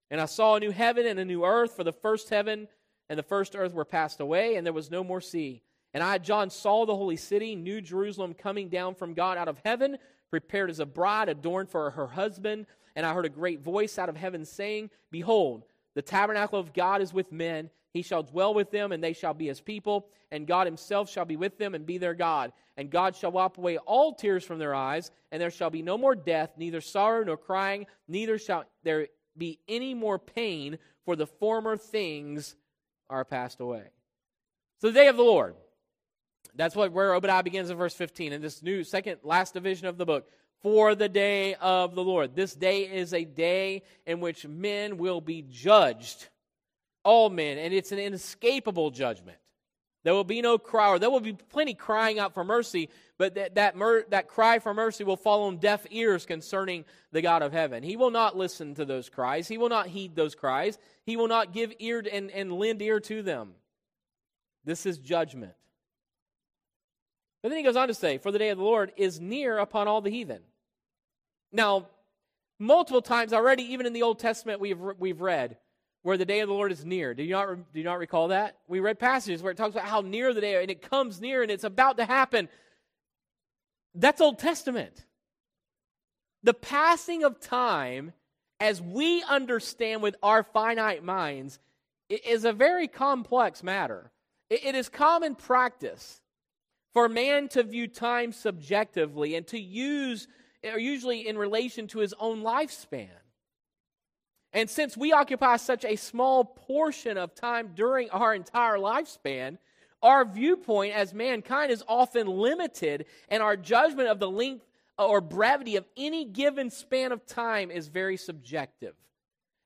And 0.10 0.20
I 0.20 0.26
saw 0.26 0.56
a 0.56 0.60
new 0.60 0.72
heaven 0.72 1.06
and 1.06 1.20
a 1.20 1.26
new 1.26 1.44
earth, 1.44 1.76
for 1.76 1.84
the 1.84 1.94
first 1.94 2.30
heaven 2.30 2.68
and 3.10 3.20
the 3.20 3.24
first 3.24 3.56
earth 3.56 3.74
were 3.74 3.86
passed 3.86 4.22
away, 4.22 4.56
and 4.56 4.66
there 4.66 4.74
was 4.74 4.90
no 4.90 5.04
more 5.04 5.20
sea. 5.20 5.62
And 5.94 6.02
I, 6.02 6.18
John, 6.18 6.50
saw 6.50 6.86
the 6.86 6.96
holy 6.96 7.18
city, 7.18 7.56
New 7.56 7.82
Jerusalem, 7.82 8.34
coming 8.34 8.70
down 8.70 8.96
from 8.96 9.14
God 9.14 9.38
out 9.38 9.50
of 9.50 9.60
heaven, 9.66 9.98
prepared 10.30 10.70
as 10.70 10.80
a 10.80 10.86
bride 10.86 11.28
adorned 11.28 11.70
for 11.70 11.92
her 11.92 12.08
husband. 12.08 12.68
And 12.96 13.06
I 13.06 13.14
heard 13.14 13.26
a 13.26 13.30
great 13.30 13.62
voice 13.62 14.00
out 14.00 14.08
of 14.08 14.16
heaven 14.16 14.46
saying, 14.46 14.90
Behold, 15.12 15.66
the 15.94 16.02
tabernacle 16.02 16.60
of 16.60 16.74
God 16.74 17.02
is 17.02 17.14
with 17.14 17.32
men. 17.32 17.70
He 17.94 18.02
shall 18.02 18.24
dwell 18.24 18.54
with 18.54 18.72
them, 18.72 18.92
and 18.92 19.04
they 19.04 19.14
shall 19.14 19.34
be 19.34 19.48
his 19.48 19.62
people. 19.62 20.08
And 20.32 20.48
God 20.48 20.66
himself 20.66 21.10
shall 21.10 21.26
be 21.26 21.36
with 21.36 21.58
them 21.58 21.76
and 21.76 21.86
be 21.86 21.98
their 21.98 22.14
God. 22.14 22.54
And 22.78 22.90
God 22.90 23.16
shall 23.16 23.32
wipe 23.32 23.58
away 23.58 23.78
all 23.78 24.14
tears 24.14 24.46
from 24.46 24.60
their 24.60 24.74
eyes, 24.74 25.12
and 25.32 25.42
there 25.42 25.52
shall 25.52 25.70
be 25.70 25.82
no 25.82 25.98
more 25.98 26.16
death, 26.16 26.52
neither 26.58 26.82
sorrow 26.82 27.24
nor 27.24 27.38
crying, 27.38 27.86
neither 28.08 28.38
shall 28.38 28.64
there 28.84 29.08
be 29.38 29.60
any 29.68 29.94
more 29.94 30.18
pain, 30.18 30.78
for 31.06 31.16
the 31.16 31.28
former 31.28 31.78
things 31.78 32.56
are 33.10 33.26
passed 33.26 33.60
away. 33.60 33.84
So 34.80 34.88
the 34.88 34.94
day 34.94 35.08
of 35.08 35.18
the 35.18 35.24
Lord. 35.24 35.56
That's 36.56 36.76
what 36.76 36.92
where 36.92 37.14
Obadiah 37.14 37.44
begins 37.44 37.70
in 37.70 37.78
verse 37.78 37.94
15 37.94 38.34
in 38.34 38.42
this 38.42 38.64
new 38.64 38.84
second 38.84 39.20
last 39.24 39.54
division 39.54 39.88
of 39.88 39.98
the 39.98 40.06
book. 40.06 40.30
For 40.62 40.96
the 40.96 41.10
day 41.10 41.56
of 41.56 41.96
the 41.96 42.04
Lord. 42.04 42.36
This 42.36 42.54
day 42.54 42.82
is 42.84 43.14
a 43.14 43.26
day 43.26 43.84
in 44.06 44.20
which 44.20 44.46
men 44.46 44.98
will 44.98 45.20
be 45.20 45.42
judged 45.42 46.30
all 47.04 47.30
men, 47.30 47.58
and 47.58 47.74
it's 47.74 47.92
an 47.92 48.00
inescapable 48.00 48.92
judgment. 48.92 49.38
There 50.04 50.14
will 50.14 50.24
be 50.24 50.42
no 50.42 50.58
cry, 50.58 50.90
or 50.90 51.00
there 51.00 51.12
will 51.12 51.20
be 51.20 51.34
plenty 51.34 51.76
crying 51.76 52.18
out 52.18 52.34
for 52.34 52.44
mercy, 52.44 52.90
but 53.20 53.36
that, 53.36 53.56
that, 53.56 53.76
mer- 53.76 54.06
that 54.10 54.28
cry 54.28 54.58
for 54.58 54.74
mercy 54.74 55.04
will 55.04 55.18
fall 55.18 55.44
on 55.44 55.58
deaf 55.58 55.86
ears 55.92 56.26
concerning 56.26 56.86
the 57.12 57.22
God 57.22 57.44
of 57.44 57.54
heaven. 57.54 57.84
He 57.84 57.96
will 57.96 58.10
not 58.10 58.36
listen 58.36 58.74
to 58.76 58.86
those 58.86 59.10
cries. 59.10 59.48
He 59.48 59.60
will 59.60 59.70
not 59.70 59.88
heed 59.88 60.16
those 60.16 60.34
cries. 60.34 60.80
He 61.06 61.18
will 61.18 61.28
not 61.28 61.54
give 61.54 61.72
ear 61.78 62.04
and, 62.12 62.32
and 62.32 62.52
lend 62.52 62.82
ear 62.82 63.00
to 63.02 63.22
them. 63.22 63.54
This 64.66 64.88
is 64.88 64.98
judgment. 64.98 65.54
But 67.44 67.50
then 67.50 67.60
he 67.60 67.64
goes 67.64 67.76
on 67.76 67.88
to 67.88 67.94
say, 67.94 68.18
For 68.18 68.32
the 68.32 68.40
day 68.40 68.50
of 68.50 68.58
the 68.58 68.64
Lord 68.64 68.92
is 68.98 69.20
near 69.20 69.58
upon 69.58 69.88
all 69.88 70.02
the 70.02 70.12
heathen. 70.12 70.42
Now, 71.52 71.88
multiple 72.58 73.02
times 73.02 73.34
already, 73.34 73.64
even 73.74 73.86
in 73.86 73.94
the 73.94 74.04
Old 74.04 74.20
Testament, 74.20 74.60
we've, 74.60 74.80
we've 74.98 75.22
read 75.22 75.58
where 76.04 76.18
the 76.18 76.26
day 76.26 76.40
of 76.40 76.48
the 76.48 76.54
Lord 76.54 76.72
is 76.72 76.84
near. 76.84 77.14
Do 77.14 77.24
you 77.24 77.32
not 77.32 77.74
do 77.74 77.80
you 77.80 77.84
not 77.84 78.00
recall 78.00 78.30
that? 78.30 78.58
We 78.68 78.80
read 78.80 79.00
passages 79.00 79.42
where 79.44 79.52
it 79.52 79.58
talks 79.58 79.76
about 79.76 79.88
how 79.88 80.02
near 80.02 80.34
the 80.34 80.42
day 80.42 80.62
and 80.62 80.72
it 80.72 80.82
comes 80.82 81.22
near 81.22 81.42
and 81.42 81.52
it's 81.52 81.64
about 81.64 81.98
to 81.98 82.06
happen. 82.06 82.50
That's 83.94 84.22
Old 84.22 84.40
Testament. 84.40 85.06
The 86.44 86.54
passing 86.54 87.24
of 87.24 87.40
time 87.40 88.14
as 88.60 88.82
we 88.82 89.24
understand 89.24 90.02
with 90.02 90.16
our 90.24 90.44
finite 90.44 91.04
minds 91.04 91.60
is 92.10 92.46
a 92.46 92.54
very 92.54 92.88
complex 92.88 93.64
matter. 93.64 94.12
It 94.50 94.76
is 94.76 94.90
common 94.90 95.36
practice 95.36 96.22
for 96.94 97.08
man 97.08 97.48
to 97.50 97.64
view 97.64 97.88
time 97.88 98.32
subjectively 98.32 99.36
and 99.36 99.48
to 99.48 99.60
use 99.60 100.28
or 100.64 100.78
usually 100.78 101.28
in 101.28 101.38
relation 101.38 101.88
to 101.88 102.00
his 102.00 102.14
own 102.20 102.42
lifespan. 102.42 103.10
And 104.54 104.70
since 104.70 104.98
we 104.98 105.14
occupy 105.14 105.58
such 105.58 105.86
a 105.86 105.96
small 105.96 106.44
portion 106.44 107.18
of 107.18 107.34
time 107.34 107.72
during 107.74 108.10
our 108.10 108.34
entire 108.34 108.78
lifespan, 108.78 109.58
our 110.02 110.26
viewpoint 110.26 110.94
as 110.94 111.14
mankind 111.14 111.72
is 111.72 111.84
often 111.88 112.28
limited, 112.28 113.06
and 113.30 113.42
our 113.42 113.56
judgment 113.56 114.10
of 114.10 114.20
the 114.20 114.30
length 114.30 114.66
or 114.98 115.22
brevity 115.22 115.76
of 115.76 115.86
any 115.96 116.26
given 116.26 116.70
span 116.70 117.12
of 117.12 117.26
time 117.26 117.72
is 117.72 117.88
very 117.88 118.18
subjective. 118.18 118.96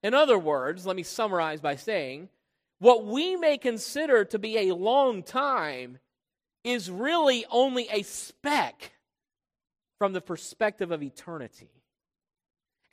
In 0.03 0.13
other 0.13 0.37
words, 0.37 0.85
let 0.85 0.95
me 0.95 1.03
summarize 1.03 1.61
by 1.61 1.77
saying 1.77 2.29
what 2.79 3.05
we 3.05 3.35
may 3.35 3.57
consider 3.57 4.25
to 4.25 4.37
be 4.37 4.57
a 4.57 4.75
long 4.75 5.23
time 5.23 5.97
is 6.63 6.91
really 6.91 7.45
only 7.49 7.87
a 7.89 8.03
speck 8.03 8.91
from 9.97 10.13
the 10.13 10.21
perspective 10.21 10.91
of 10.91 11.01
eternity. 11.01 11.69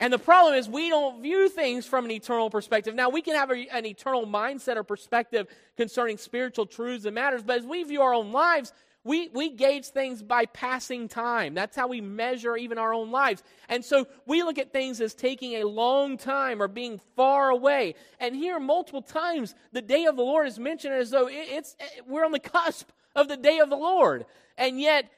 And 0.03 0.11
the 0.11 0.19
problem 0.19 0.55
is, 0.55 0.67
we 0.67 0.89
don't 0.89 1.21
view 1.21 1.47
things 1.47 1.85
from 1.85 2.03
an 2.03 2.11
eternal 2.11 2.49
perspective. 2.49 2.93
Now, 2.93 3.07
we 3.07 3.21
can 3.21 3.35
have 3.35 3.49
a, 3.51 3.67
an 3.69 3.85
eternal 3.85 4.27
mindset 4.27 4.75
or 4.75 4.83
perspective 4.83 5.47
concerning 5.77 6.17
spiritual 6.17 6.65
truths 6.65 7.05
and 7.05 7.15
matters, 7.15 7.41
but 7.41 7.59
as 7.59 7.65
we 7.65 7.83
view 7.83 8.01
our 8.01 8.13
own 8.13 8.33
lives, 8.33 8.73
we, 9.05 9.29
we 9.29 9.47
gauge 9.47 9.85
things 9.85 10.21
by 10.21 10.45
passing 10.47 11.07
time. 11.07 11.53
That's 11.53 11.77
how 11.77 11.87
we 11.87 12.01
measure 12.01 12.57
even 12.57 12.77
our 12.77 12.93
own 12.93 13.11
lives. 13.11 13.43
And 13.69 13.85
so 13.85 14.05
we 14.25 14.43
look 14.43 14.57
at 14.57 14.73
things 14.73 14.99
as 14.99 15.13
taking 15.13 15.53
a 15.53 15.63
long 15.63 16.17
time 16.17 16.61
or 16.61 16.67
being 16.67 16.99
far 17.15 17.49
away. 17.49 17.95
And 18.19 18.35
here, 18.35 18.59
multiple 18.59 19.03
times, 19.03 19.55
the 19.71 19.81
day 19.81 20.03
of 20.03 20.17
the 20.17 20.23
Lord 20.23 20.47
is 20.47 20.59
mentioned 20.59 20.95
as 20.95 21.11
though 21.11 21.29
it's, 21.31 21.77
eh, 21.79 22.01
we're 22.09 22.25
on 22.25 22.33
the 22.33 22.39
cusp 22.39 22.89
of 23.15 23.29
the 23.29 23.37
day 23.37 23.59
of 23.59 23.69
the 23.69 23.77
Lord. 23.77 24.25
And 24.57 24.81
yet, 24.81 25.09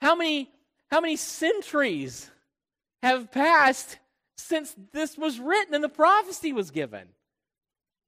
how 0.00 0.14
many, 0.14 0.50
how 0.90 1.02
many 1.02 1.16
centuries 1.16 2.30
have 3.02 3.30
passed 3.30 3.98
since 4.42 4.74
this 4.92 5.16
was 5.16 5.38
written 5.38 5.74
and 5.74 5.84
the 5.84 5.88
prophecy 5.88 6.52
was 6.52 6.70
given. 6.70 7.08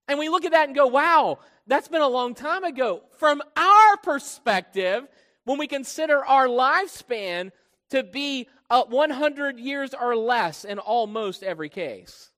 And 0.09 0.18
we 0.18 0.29
look 0.29 0.44
at 0.44 0.53
that 0.53 0.66
and 0.66 0.77
go, 0.77 0.87
wow, 0.87 1.38
that's 1.66 1.88
been 1.88 2.03
a 2.03 2.09
long 2.09 2.35
time 2.35 2.64
ago. 2.64 3.03
From 3.16 3.42
our 3.57 3.97
perspective, 3.99 5.07
when 5.44 5.59
we 5.59 5.66
consider 5.66 6.25
our 6.25 6.47
lifespan 6.47 7.53
to 7.90 8.03
be 8.03 8.49
uh, 8.70 8.85
100 8.85 9.59
years 9.59 9.94
or 9.94 10.16
less 10.16 10.64
in 10.64 10.79
almost 10.79 11.42
every 11.42 11.68
case. 11.68 12.31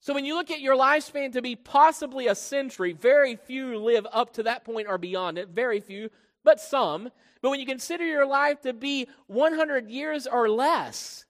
So 0.00 0.14
when 0.14 0.24
you 0.24 0.34
look 0.34 0.50
at 0.50 0.60
your 0.60 0.76
lifespan 0.76 1.32
to 1.32 1.42
be 1.42 1.56
possibly 1.56 2.26
a 2.26 2.34
century, 2.34 2.92
very 2.92 3.36
few 3.36 3.78
live 3.78 4.06
up 4.10 4.32
to 4.34 4.44
that 4.44 4.64
point 4.64 4.88
or 4.88 4.96
beyond 4.96 5.36
it, 5.36 5.48
very 5.48 5.80
few, 5.80 6.10
but 6.42 6.58
some. 6.58 7.10
But 7.42 7.50
when 7.50 7.60
you 7.60 7.66
consider 7.66 8.04
your 8.04 8.26
life 8.26 8.62
to 8.62 8.72
be 8.72 9.08
100 9.26 9.90
years 9.90 10.26
or 10.26 10.48
less, 10.48 11.26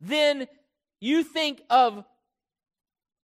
then 0.00 0.46
you 1.00 1.22
think 1.22 1.62
of 1.70 2.04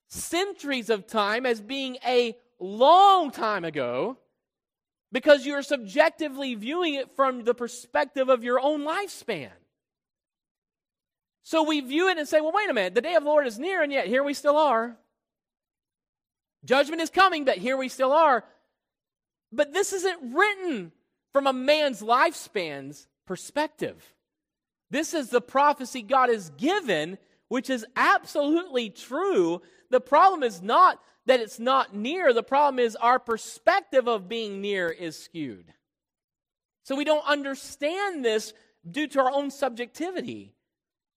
centuries 0.09 0.91
of 0.91 1.07
time 1.07 1.47
as 1.47 1.61
being 1.61 1.97
a 2.07 2.37
long 2.59 3.31
time 3.31 3.65
ago 3.65 4.19
because 5.13 5.47
you're 5.47 5.63
subjectively 5.63 6.55
viewing 6.55 6.95
it 6.95 7.15
from 7.15 7.45
the 7.45 7.55
perspective 7.55 8.29
of 8.29 8.45
your 8.45 8.61
own 8.61 8.83
lifespan. 8.83 9.51
So 11.43 11.63
we 11.63 11.81
view 11.81 12.09
it 12.09 12.19
and 12.19 12.27
say, 12.27 12.41
well, 12.41 12.53
wait 12.53 12.69
a 12.69 12.75
minute, 12.75 12.95
the 12.95 13.01
day 13.01 13.15
of 13.15 13.23
the 13.23 13.29
Lord 13.29 13.47
is 13.47 13.59
near, 13.59 13.83
and 13.83 13.93
yet 13.93 14.09
here 14.09 14.25
we 14.25 14.35
still 14.35 14.57
are. 14.57 14.97
Judgment 16.65 17.01
is 17.01 17.11
coming, 17.11 17.45
but 17.45 17.59
here 17.59 17.77
we 17.77 17.89
still 17.89 18.13
are. 18.13 18.45
But 19.53 19.73
this 19.73 19.93
isn't 19.93 20.35
written 20.35 20.91
from 21.33 21.47
a 21.47 21.53
man's 21.53 22.03
lifespan's 22.03 23.07
perspective. 23.27 24.16
This 24.91 25.15
is 25.15 25.31
the 25.31 25.41
prophecy 25.41 26.03
God 26.03 26.29
has 26.29 26.51
given, 26.51 27.19
which 27.49 27.71
is 27.71 27.85
absolutely 27.97 28.91
true. 28.91 29.61
The 29.91 30.01
problem 30.01 30.43
is 30.43 30.63
not 30.63 31.01
that 31.27 31.41
it's 31.41 31.59
not 31.59 31.95
near, 31.95 32.33
the 32.33 32.43
problem 32.43 32.79
is 32.79 32.97
our 32.97 33.19
perspective 33.19 34.09
of 34.09 34.29
being 34.29 34.61
near 34.61 34.89
is 34.89 35.19
skewed. 35.19 35.73
So 36.85 36.95
we 36.95 37.05
don't 37.05 37.27
understand 37.27 38.25
this 38.25 38.53
due 38.89 39.09
to 39.09 39.21
our 39.21 39.33
own 39.33 39.51
subjectivity. 39.51 40.55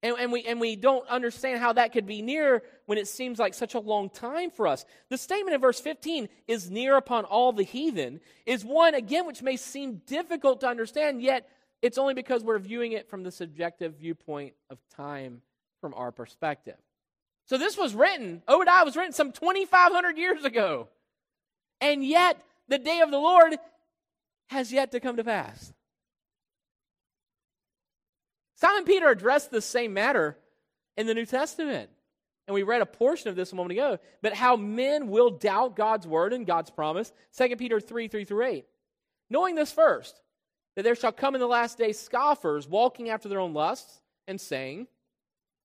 And, 0.01 0.15
and, 0.17 0.32
we, 0.32 0.43
and 0.45 0.60
we 0.60 0.75
don't 0.77 1.08
understand 1.10 1.60
how 1.60 1.73
that 1.73 1.91
could 1.91 2.05
be 2.05 2.21
near 2.21 2.63
when 2.86 2.97
it 2.97 3.08
seems 3.08 3.38
like 3.38 3.53
such 3.53 3.75
a 3.75 3.79
long 3.79 4.10
time 4.10 4.49
for 4.49 4.65
us. 4.65 4.86
The 5.10 5.17
statement 5.17 5.53
in 5.53 5.62
verse 5.62 5.79
15 5.79 6.29
is 6.47 6.71
near 6.71 6.95
upon 6.95 7.25
all 7.25 7.51
the 7.51 7.63
heathen, 7.63 8.21
is 8.45 8.63
one, 8.63 8.95
again, 8.95 9.27
which 9.27 9.43
may 9.43 9.58
seem 9.58 10.01
difficult 10.08 10.62
to 10.62 10.67
understand, 10.67 11.21
yet 11.21 11.49
it's 11.81 11.97
only 11.97 12.13
because 12.13 12.43
we're 12.43 12.59
viewing 12.59 12.91
it 12.91 13.09
from 13.09 13.23
the 13.23 13.31
subjective 13.31 13.95
viewpoint 13.95 14.53
of 14.69 14.77
time 14.95 15.41
from 15.81 15.93
our 15.93 16.11
perspective. 16.11 16.77
So 17.45 17.57
this 17.57 17.77
was 17.77 17.95
written, 17.95 18.43
Obadiah 18.47 18.85
was 18.85 18.95
written 18.95 19.13
some 19.13 19.31
2,500 19.31 20.17
years 20.17 20.43
ago. 20.43 20.87
And 21.81 22.05
yet, 22.05 22.41
the 22.67 22.77
day 22.77 22.99
of 22.99 23.11
the 23.11 23.17
Lord 23.17 23.55
has 24.49 24.71
yet 24.71 24.91
to 24.91 24.99
come 24.99 25.17
to 25.17 25.23
pass. 25.23 25.73
Simon 28.55 28.83
Peter 28.83 29.07
addressed 29.07 29.51
the 29.51 29.61
same 29.61 29.93
matter 29.93 30.37
in 30.97 31.07
the 31.07 31.13
New 31.13 31.25
Testament. 31.25 31.89
And 32.45 32.53
we 32.53 32.63
read 32.63 32.81
a 32.81 32.85
portion 32.85 33.29
of 33.29 33.35
this 33.35 33.51
a 33.51 33.55
moment 33.55 33.71
ago. 33.71 33.99
But 34.21 34.33
how 34.33 34.55
men 34.55 35.07
will 35.07 35.29
doubt 35.29 35.75
God's 35.75 36.05
word 36.05 36.33
and 36.33 36.45
God's 36.45 36.69
promise. 36.69 37.13
2 37.37 37.55
Peter 37.55 37.79
3 37.79 38.07
3 38.07 38.25
through 38.25 38.45
8. 38.45 38.65
Knowing 39.29 39.55
this 39.55 39.71
first, 39.71 40.19
that 40.75 40.84
there 40.84 40.95
shall 40.95 41.12
come 41.12 41.36
in 41.36 41.41
the 41.41 41.47
last 41.47 41.77
day 41.77 41.91
scoffers 41.91 42.67
walking 42.67 43.10
after 43.10 43.27
their 43.29 43.39
own 43.39 43.53
lusts 43.53 44.01
and 44.27 44.39
saying, 44.39 44.88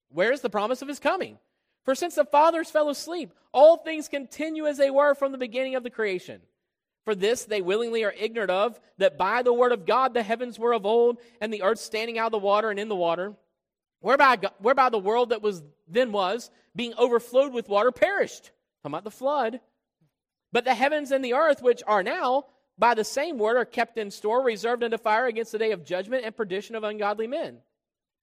Where 0.09 0.33
is 0.33 0.41
the 0.41 0.51
promise 0.51 0.83
of 0.83 0.89
his 0.89 0.99
coming? 0.99 1.39
For 1.85 1.95
since 1.95 2.15
the 2.15 2.25
fathers 2.25 2.71
fell 2.71 2.89
asleep, 2.89 3.33
all 3.53 3.77
things 3.77 4.09
continue 4.09 4.67
as 4.67 4.79
they 4.79 4.91
were 4.91 5.15
from 5.15 5.33
the 5.33 5.39
beginning 5.39 5.75
of 5.75 5.83
the 5.83 5.91
creation. 5.91 6.41
For 7.05 7.15
this 7.15 7.45
they 7.45 7.61
willingly 7.61 8.05
are 8.05 8.15
ignorant 8.19 8.51
of, 8.51 8.81
that 8.99 9.19
by 9.19 9.43
the 9.43 9.53
word 9.53 9.73
of 9.73 9.85
God 9.85 10.15
the 10.15 10.23
heavens 10.23 10.59
were 10.59 10.73
of 10.73 10.87
old, 10.87 11.19
and 11.41 11.53
the 11.53 11.63
earth 11.63 11.79
standing 11.79 12.19
out 12.19 12.27
of 12.27 12.33
the 12.33 12.39
water 12.39 12.71
and 12.71 12.81
in 12.81 12.89
the 12.89 12.97
water, 12.97 13.35
whereby, 14.01 14.39
whereby 14.59 14.89
the 14.89 14.99
world 14.99 15.29
that 15.29 15.43
was 15.43 15.63
then 15.87 16.13
was, 16.13 16.51
being 16.75 16.95
overflowed 16.97 17.53
with 17.53 17.69
water, 17.69 17.93
perished. 17.93 18.51
Talking 18.83 18.95
about 18.95 19.05
the 19.05 19.11
flood. 19.11 19.61
But 20.51 20.65
the 20.65 20.75
heavens 20.75 21.11
and 21.11 21.25
the 21.25 21.35
earth, 21.35 21.63
which 21.63 21.83
are 21.87 22.03
now, 22.03 22.47
by 22.79 22.95
the 22.95 23.05
same 23.05 23.39
word, 23.39 23.57
are 23.57 23.65
kept 23.65 23.99
in 23.99 24.11
store, 24.11 24.43
reserved 24.43 24.83
unto 24.83 24.99
fire 24.99 25.27
against 25.27 25.53
the 25.53 25.59
day 25.59 25.73
of 25.73 25.85
judgment 25.85 26.25
and 26.25 26.37
perdition 26.37 26.75
of 26.75 26.85
ungodly 26.85 27.27
men. 27.27 27.59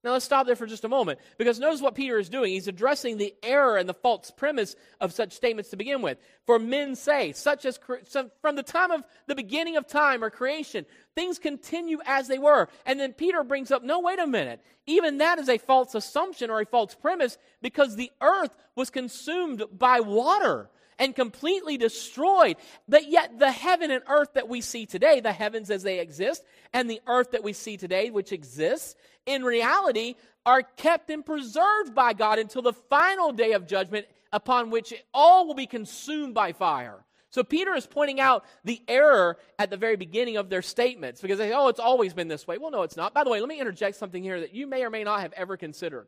Now 0.04 0.14
let's 0.14 0.26
stop 0.26 0.48
there 0.48 0.56
for 0.56 0.66
just 0.66 0.84
a 0.84 0.90
moment 0.90 1.20
because 1.38 1.60
notice 1.60 1.80
what 1.80 1.94
Peter 1.94 2.18
is 2.18 2.28
doing. 2.28 2.52
He's 2.52 2.68
addressing 2.68 3.18
the 3.18 3.36
error 3.44 3.78
and 3.78 3.88
the 3.88 3.94
false 3.94 4.32
premise 4.32 4.76
of 5.00 5.14
such 5.14 5.32
statements 5.32 5.70
to 5.70 5.78
begin 5.78 6.02
with. 6.02 6.18
For 6.48 6.58
men 6.58 6.96
say, 6.96 7.34
such 7.34 7.66
as 7.66 7.80
from 8.42 8.56
the 8.56 8.64
time 8.64 8.90
of 8.90 9.04
the 9.28 9.36
beginning 9.36 9.78
of 9.78 9.86
time 9.86 10.24
or 10.24 10.32
creation, 10.32 10.88
things 11.14 11.38
continue 11.38 12.00
as 12.08 12.28
they 12.28 12.40
were. 12.40 12.68
And 12.88 13.00
then 13.00 13.14
Peter 13.14 13.44
brings 13.44 13.70
up, 13.70 13.84
no, 13.84 14.00
wait 14.00 14.18
a 14.18 14.26
minute. 14.26 14.64
Even 14.88 15.20
that 15.20 15.38
is 15.38 15.50
a 15.50 15.60
false 15.60 15.94
assumption 15.94 16.50
or 16.50 16.62
a 16.62 16.66
false 16.66 16.96
premise 16.96 17.38
because 17.62 17.96
the 17.96 18.12
earth 18.22 18.58
was 18.76 18.90
consumed 18.90 19.64
by 19.72 20.00
water 20.00 20.72
and 21.02 21.16
completely 21.16 21.78
destroyed. 21.78 22.56
But 22.88 23.10
yet, 23.10 23.40
the 23.40 23.52
heaven 23.52 23.90
and 23.90 24.04
earth 24.08 24.36
that 24.36 24.48
we 24.48 24.62
see 24.62 24.86
today, 24.86 25.20
the 25.20 25.34
heavens 25.34 25.72
as 25.72 25.82
they 25.82 26.00
exist, 26.00 26.46
and 26.74 26.90
the 26.90 27.02
earth 27.08 27.32
that 27.32 27.44
we 27.44 27.54
see 27.54 27.76
today, 27.76 28.12
which 28.12 28.32
exists, 28.32 28.96
in 29.26 29.44
reality 29.44 30.16
are 30.46 30.62
kept 30.62 31.10
and 31.10 31.26
preserved 31.26 31.94
by 31.94 32.14
God 32.14 32.40
until 32.40 32.62
the 32.62 32.74
final 32.74 33.32
day 33.32 33.52
of 33.54 33.68
judgment, 33.68 34.06
upon 34.32 34.70
which 34.70 34.94
all 35.14 35.48
will 35.48 35.56
be 35.56 35.66
consumed 35.66 36.34
by 36.36 36.54
fire. 36.54 37.04
So 37.32 37.44
Peter 37.44 37.74
is 37.76 37.88
pointing 37.88 38.20
out 38.20 38.46
the 38.64 38.82
error 38.88 39.38
at 39.58 39.70
the 39.70 39.78
very 39.78 39.96
beginning 39.96 40.38
of 40.38 40.50
their 40.50 40.62
statements 40.62 41.20
because 41.22 41.40
they 41.40 41.50
say, 41.50 41.56
oh, 41.56 41.68
it's 41.68 41.80
always 41.80 42.14
been 42.14 42.28
this 42.28 42.46
way. 42.46 42.58
Well, 42.58 42.72
no, 42.72 42.84
it's 42.84 42.98
not. 42.98 43.14
By 43.14 43.24
the 43.24 43.30
way, 43.30 43.40
let 43.40 43.50
me 43.50 43.60
interject 43.60 43.98
something 43.98 44.22
here 44.22 44.40
that 44.40 44.54
you 44.54 44.68
may 44.68 44.84
or 44.84 44.90
may 44.90 45.04
not 45.04 45.22
have 45.22 45.34
ever 45.34 45.58
considered. 45.58 46.08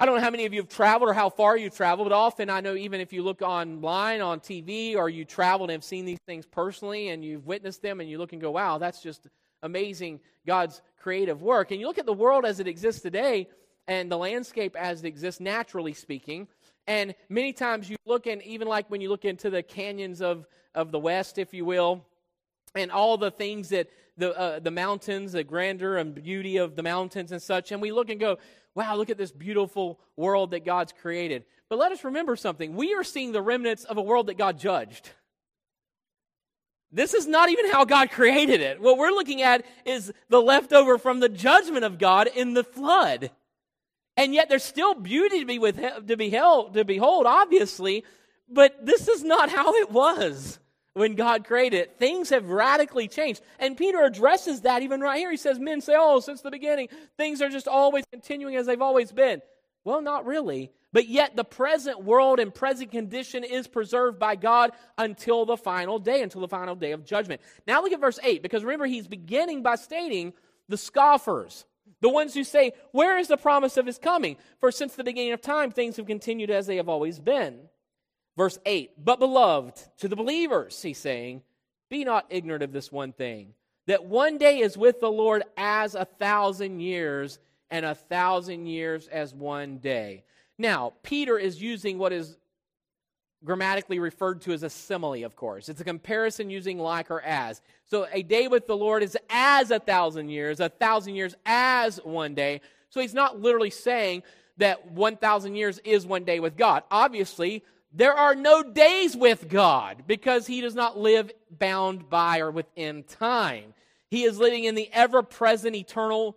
I 0.00 0.06
don't 0.06 0.14
know 0.14 0.22
how 0.22 0.30
many 0.30 0.46
of 0.46 0.54
you 0.54 0.60
have 0.60 0.68
traveled 0.68 1.10
or 1.10 1.12
how 1.12 1.28
far 1.28 1.56
you've 1.56 1.74
traveled, 1.74 2.08
but 2.08 2.14
often 2.14 2.50
I 2.50 2.60
know 2.60 2.76
even 2.76 3.00
if 3.00 3.12
you 3.12 3.24
look 3.24 3.42
online 3.42 4.20
on 4.20 4.38
TV 4.38 4.94
or 4.94 5.10
you 5.10 5.24
traveled 5.24 5.70
and 5.70 5.74
have 5.74 5.82
seen 5.82 6.04
these 6.04 6.20
things 6.24 6.46
personally 6.46 7.08
and 7.08 7.24
you've 7.24 7.48
witnessed 7.48 7.82
them 7.82 7.98
and 7.98 8.08
you 8.08 8.16
look 8.16 8.32
and 8.32 8.40
go, 8.40 8.52
wow, 8.52 8.78
that's 8.78 9.02
just 9.02 9.26
amazing 9.64 10.20
God's 10.46 10.82
creative 11.00 11.42
work. 11.42 11.72
And 11.72 11.80
you 11.80 11.88
look 11.88 11.98
at 11.98 12.06
the 12.06 12.12
world 12.12 12.44
as 12.44 12.60
it 12.60 12.68
exists 12.68 13.02
today 13.02 13.48
and 13.88 14.08
the 14.08 14.16
landscape 14.16 14.76
as 14.76 15.02
it 15.02 15.08
exists, 15.08 15.40
naturally 15.40 15.94
speaking. 15.94 16.46
And 16.86 17.16
many 17.28 17.52
times 17.52 17.90
you 17.90 17.96
look 18.06 18.28
and 18.28 18.40
even 18.44 18.68
like 18.68 18.88
when 18.92 19.00
you 19.00 19.08
look 19.08 19.24
into 19.24 19.50
the 19.50 19.64
canyons 19.64 20.22
of, 20.22 20.46
of 20.76 20.92
the 20.92 21.00
West, 21.00 21.38
if 21.38 21.52
you 21.52 21.64
will, 21.64 22.06
and 22.76 22.92
all 22.92 23.18
the 23.18 23.32
things 23.32 23.70
that 23.70 23.88
the, 24.16 24.38
uh, 24.38 24.58
the 24.60 24.70
mountains, 24.70 25.32
the 25.32 25.42
grandeur 25.42 25.96
and 25.96 26.14
beauty 26.14 26.56
of 26.58 26.76
the 26.76 26.82
mountains 26.84 27.32
and 27.32 27.42
such, 27.42 27.72
and 27.72 27.82
we 27.82 27.90
look 27.90 28.10
and 28.10 28.20
go, 28.20 28.38
wow, 28.78 28.94
look 28.94 29.10
at 29.10 29.18
this 29.18 29.32
beautiful 29.32 29.98
world 30.14 30.52
that 30.52 30.64
God's 30.64 30.92
created. 30.92 31.42
But 31.68 31.80
let 31.80 31.90
us 31.90 32.04
remember 32.04 32.36
something. 32.36 32.76
We 32.76 32.94
are 32.94 33.02
seeing 33.02 33.32
the 33.32 33.42
remnants 33.42 33.82
of 33.82 33.96
a 33.96 34.02
world 34.02 34.28
that 34.28 34.38
God 34.38 34.56
judged. 34.56 35.10
This 36.92 37.12
is 37.12 37.26
not 37.26 37.50
even 37.50 37.72
how 37.72 37.84
God 37.84 38.12
created 38.12 38.60
it. 38.60 38.80
What 38.80 38.96
we're 38.96 39.10
looking 39.10 39.42
at 39.42 39.66
is 39.84 40.12
the 40.28 40.40
leftover 40.40 40.96
from 40.96 41.18
the 41.18 41.28
judgment 41.28 41.84
of 41.84 41.98
God 41.98 42.28
in 42.28 42.54
the 42.54 42.62
flood. 42.62 43.32
And 44.16 44.32
yet 44.32 44.48
there's 44.48 44.62
still 44.62 44.94
beauty 44.94 45.40
to 45.40 45.46
be 45.46 45.58
with, 45.58 45.80
to 46.06 46.16
beheld, 46.16 46.74
to 46.74 46.84
behold, 46.84 47.26
obviously, 47.26 48.04
but 48.48 48.86
this 48.86 49.08
is 49.08 49.24
not 49.24 49.50
how 49.50 49.74
it 49.74 49.90
was 49.90 50.60
when 50.98 51.14
God 51.14 51.44
created 51.44 51.78
it. 51.78 51.96
Things 51.98 52.30
have 52.30 52.48
radically 52.48 53.08
changed. 53.08 53.40
And 53.58 53.76
Peter 53.76 54.02
addresses 54.02 54.62
that 54.62 54.82
even 54.82 55.00
right 55.00 55.18
here. 55.18 55.30
He 55.30 55.36
says, 55.36 55.58
Men 55.58 55.80
say, 55.80 55.94
oh, 55.96 56.20
since 56.20 56.40
the 56.40 56.50
beginning, 56.50 56.88
things 57.16 57.40
are 57.40 57.48
just 57.48 57.68
always 57.68 58.04
continuing 58.10 58.56
as 58.56 58.66
they've 58.66 58.82
always 58.82 59.12
been. 59.12 59.40
Well, 59.84 60.02
not 60.02 60.26
really. 60.26 60.72
But 60.92 61.06
yet, 61.06 61.36
the 61.36 61.44
present 61.44 62.02
world 62.02 62.40
and 62.40 62.52
present 62.52 62.90
condition 62.90 63.44
is 63.44 63.68
preserved 63.68 64.18
by 64.18 64.36
God 64.36 64.72
until 64.96 65.44
the 65.44 65.56
final 65.56 65.98
day, 65.98 66.22
until 66.22 66.40
the 66.40 66.48
final 66.48 66.74
day 66.74 66.92
of 66.92 67.04
judgment. 67.04 67.42
Now, 67.66 67.82
look 67.82 67.92
at 67.92 68.00
verse 68.00 68.18
8, 68.22 68.42
because 68.42 68.64
remember, 68.64 68.86
he's 68.86 69.06
beginning 69.06 69.62
by 69.62 69.76
stating 69.76 70.32
the 70.68 70.78
scoffers, 70.78 71.66
the 72.00 72.08
ones 72.08 72.34
who 72.34 72.42
say, 72.42 72.72
Where 72.92 73.18
is 73.18 73.28
the 73.28 73.36
promise 73.36 73.76
of 73.76 73.86
his 73.86 73.98
coming? 73.98 74.36
For 74.58 74.72
since 74.72 74.94
the 74.94 75.04
beginning 75.04 75.32
of 75.32 75.42
time, 75.42 75.70
things 75.70 75.96
have 75.96 76.06
continued 76.06 76.50
as 76.50 76.66
they 76.66 76.76
have 76.76 76.88
always 76.88 77.20
been. 77.20 77.60
Verse 78.38 78.56
8, 78.64 78.92
But 79.04 79.18
beloved, 79.18 79.76
to 79.98 80.06
the 80.06 80.14
believers, 80.14 80.80
he's 80.80 80.98
saying, 80.98 81.42
Be 81.90 82.04
not 82.04 82.24
ignorant 82.30 82.62
of 82.62 82.72
this 82.72 82.92
one 82.92 83.12
thing, 83.12 83.52
that 83.88 84.04
one 84.04 84.38
day 84.38 84.60
is 84.60 84.78
with 84.78 85.00
the 85.00 85.10
Lord 85.10 85.42
as 85.56 85.96
a 85.96 86.04
thousand 86.04 86.78
years, 86.78 87.40
and 87.68 87.84
a 87.84 87.96
thousand 87.96 88.66
years 88.66 89.08
as 89.08 89.34
one 89.34 89.78
day. 89.78 90.22
Now, 90.56 90.92
Peter 91.02 91.36
is 91.36 91.60
using 91.60 91.98
what 91.98 92.12
is 92.12 92.38
grammatically 93.44 93.98
referred 93.98 94.40
to 94.42 94.52
as 94.52 94.62
a 94.62 94.70
simile, 94.70 95.24
of 95.24 95.34
course. 95.34 95.68
It's 95.68 95.80
a 95.80 95.84
comparison 95.84 96.48
using 96.48 96.78
like 96.78 97.10
or 97.10 97.20
as. 97.20 97.60
So 97.86 98.06
a 98.12 98.22
day 98.22 98.46
with 98.46 98.68
the 98.68 98.76
Lord 98.76 99.02
is 99.02 99.18
as 99.30 99.72
a 99.72 99.80
thousand 99.80 100.28
years, 100.28 100.60
a 100.60 100.68
thousand 100.68 101.16
years 101.16 101.34
as 101.44 101.96
one 102.04 102.34
day. 102.34 102.60
So 102.90 103.00
he's 103.00 103.14
not 103.14 103.40
literally 103.40 103.70
saying 103.70 104.22
that 104.58 104.92
1,000 104.92 105.56
years 105.56 105.78
is 105.80 106.06
one 106.06 106.24
day 106.24 106.40
with 106.40 106.56
God. 106.56 106.84
Obviously, 106.90 107.64
there 107.92 108.14
are 108.14 108.34
no 108.34 108.62
days 108.62 109.16
with 109.16 109.48
God 109.48 110.04
because 110.06 110.46
he 110.46 110.60
does 110.60 110.74
not 110.74 110.98
live 110.98 111.30
bound 111.50 112.10
by 112.10 112.40
or 112.40 112.50
within 112.50 113.02
time. 113.02 113.74
He 114.10 114.24
is 114.24 114.38
living 114.38 114.64
in 114.64 114.74
the 114.74 114.90
ever 114.92 115.22
present, 115.22 115.76
eternal 115.76 116.36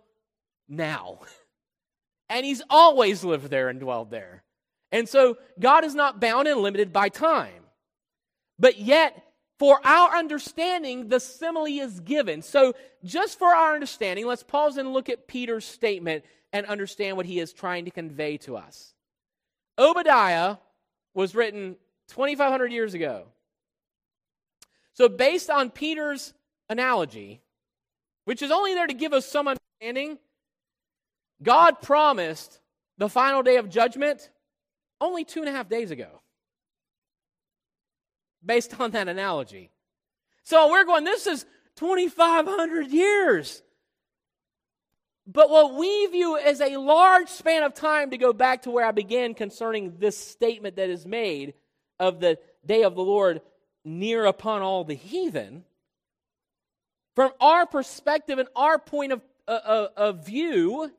now. 0.68 1.20
And 2.28 2.46
he's 2.46 2.62
always 2.70 3.22
lived 3.22 3.50
there 3.50 3.68
and 3.68 3.78
dwelled 3.78 4.10
there. 4.10 4.42
And 4.90 5.06
so 5.06 5.36
God 5.60 5.84
is 5.84 5.94
not 5.94 6.18
bound 6.18 6.48
and 6.48 6.62
limited 6.62 6.90
by 6.90 7.10
time. 7.10 7.62
But 8.58 8.78
yet, 8.78 9.22
for 9.58 9.78
our 9.84 10.16
understanding, 10.16 11.08
the 11.08 11.20
simile 11.20 11.66
is 11.66 12.00
given. 12.00 12.40
So, 12.40 12.72
just 13.04 13.38
for 13.38 13.48
our 13.48 13.74
understanding, 13.74 14.26
let's 14.26 14.42
pause 14.42 14.78
and 14.78 14.94
look 14.94 15.10
at 15.10 15.28
Peter's 15.28 15.66
statement 15.66 16.24
and 16.52 16.64
understand 16.64 17.18
what 17.18 17.26
he 17.26 17.38
is 17.38 17.52
trying 17.52 17.84
to 17.84 17.90
convey 17.90 18.38
to 18.38 18.56
us. 18.56 18.94
Obadiah 19.78 20.56
was 21.14 21.34
written 21.34 21.76
2,500 22.08 22.72
years 22.72 22.94
ago. 22.94 23.26
So, 24.94 25.08
based 25.08 25.50
on 25.50 25.70
Peter's 25.70 26.34
analogy, 26.68 27.40
which 28.24 28.42
is 28.42 28.50
only 28.50 28.74
there 28.74 28.86
to 28.86 28.94
give 28.94 29.12
us 29.12 29.26
some 29.26 29.48
understanding, 29.48 30.18
God 31.42 31.80
promised 31.80 32.60
the 32.98 33.08
final 33.08 33.42
day 33.42 33.56
of 33.56 33.68
judgment 33.68 34.30
only 35.00 35.24
two 35.24 35.40
and 35.40 35.48
a 35.48 35.52
half 35.52 35.68
days 35.68 35.90
ago. 35.90 36.20
Based 38.44 38.78
on 38.80 38.90
that 38.92 39.08
analogy. 39.08 39.70
So 40.44 40.70
we're 40.70 40.84
going, 40.84 41.04
this 41.04 41.26
is 41.26 41.46
2,500 41.76 42.88
years. 42.90 43.62
But 45.26 45.50
what 45.50 45.74
we 45.74 46.06
view 46.06 46.36
as 46.36 46.60
a 46.60 46.76
large 46.76 47.28
span 47.28 47.62
of 47.62 47.74
time 47.74 48.10
to 48.10 48.18
go 48.18 48.32
back 48.32 48.62
to 48.62 48.70
where 48.70 48.84
I 48.84 48.90
began 48.90 49.34
concerning 49.34 49.98
this 49.98 50.18
statement 50.18 50.76
that 50.76 50.90
is 50.90 51.06
made 51.06 51.54
of 52.00 52.20
the 52.20 52.38
day 52.66 52.82
of 52.82 52.94
the 52.94 53.02
Lord 53.02 53.40
near 53.84 54.24
upon 54.24 54.62
all 54.62 54.84
the 54.84 54.94
heathen, 54.94 55.64
from 57.14 57.32
our 57.40 57.66
perspective 57.66 58.38
and 58.38 58.48
our 58.56 58.78
point 58.78 59.12
of, 59.12 59.20
uh, 59.46 59.50
uh, 59.50 59.88
of 59.96 60.26
view, 60.26 60.90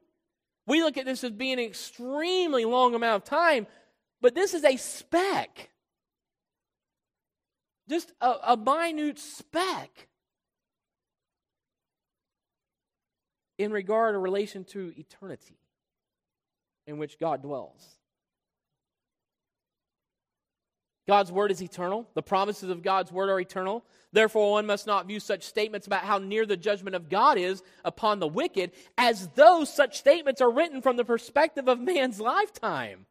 we 0.68 0.84
look 0.84 0.98
at 0.98 1.06
this 1.06 1.24
as 1.24 1.32
being 1.32 1.54
an 1.54 1.60
extremely 1.60 2.66
long 2.66 2.94
amount 2.94 3.24
of 3.24 3.30
time, 3.30 3.68
but 4.22 4.36
this 4.36 4.54
is 4.54 4.64
a 4.64 4.78
speck. 4.78 5.70
Just 7.90 8.14
a, 8.22 8.36
a 8.48 8.58
minute 8.58 9.20
speck 9.20 10.08
in 13.58 13.72
regard 13.72 14.16
or 14.16 14.20
relation 14.20 14.64
to 14.66 14.94
eternity 14.98 15.58
in 16.88 16.98
which 16.98 17.20
God 17.20 17.42
dwells. 17.42 17.98
God's 21.08 21.32
word 21.32 21.52
is 21.52 21.62
eternal. 21.62 22.08
The 22.14 22.22
promises 22.22 22.70
of 22.70 22.82
God's 22.82 23.12
word 23.12 23.30
are 23.30 23.40
eternal. 23.40 23.84
Therefore, 24.14 24.52
one 24.52 24.66
must 24.66 24.88
not 24.88 25.08
view 25.08 25.20
such 25.20 25.44
statements 25.44 25.88
about 25.88 26.04
how 26.04 26.20
near 26.20 26.46
the 26.46 26.56
judgment 26.56 26.96
of 26.96 27.10
God 27.10 27.38
is 27.38 27.64
upon 27.84 28.20
the 28.20 28.28
wicked 28.28 28.72
as 28.98 29.28
though 29.36 29.64
such 29.64 29.98
statements 29.98 30.40
are 30.40 30.52
written 30.52 30.82
from 30.82 30.96
the 30.98 31.04
perspective 31.04 31.68
of 31.68 31.80
man's 31.82 32.20
lifetime. 32.20 33.06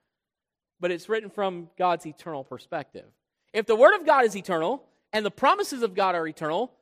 But 0.81 0.91
it's 0.91 1.09
written 1.09 1.29
from 1.29 1.69
God's 1.77 2.07
eternal 2.07 2.45
perspective. 2.45 3.07
If 3.53 3.67
the 3.67 3.77
word 3.77 3.95
of 3.95 4.07
God 4.07 4.25
is 4.25 4.37
eternal 4.37 4.85
and 5.13 5.27
the 5.27 5.31
promises 5.31 5.83
of 5.83 5.95
God 5.95 6.15
are 6.15 6.27
eternal, 6.27 6.73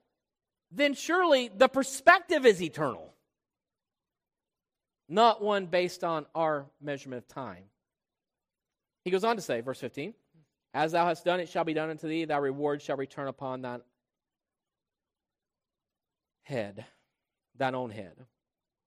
then 0.71 0.95
surely 0.95 1.49
the 1.49 1.69
perspective 1.69 2.47
is 2.47 2.63
eternal, 2.63 3.13
not 5.11 5.43
one 5.43 5.67
based 5.67 6.05
on 6.05 6.25
our 6.35 6.67
measurement 6.81 7.23
of 7.23 7.29
time. 7.29 7.65
He 9.05 9.11
goes 9.11 9.25
on 9.25 9.37
to 9.37 9.43
say, 9.43 9.61
verse 9.61 9.81
15. 9.81 10.15
As 10.73 10.93
thou 10.93 11.07
hast 11.07 11.25
done, 11.25 11.41
it 11.41 11.49
shall 11.49 11.65
be 11.65 11.75
done 11.75 11.91
unto 11.91 12.07
thee. 12.07 12.25
Thy 12.25 12.37
reward 12.37 12.81
shall 12.81 12.97
return 12.97 13.27
upon 13.27 13.63
thine 13.63 13.81
head, 16.45 16.85
thine 17.57 17.75
own 17.75 17.91
head. 17.91 18.15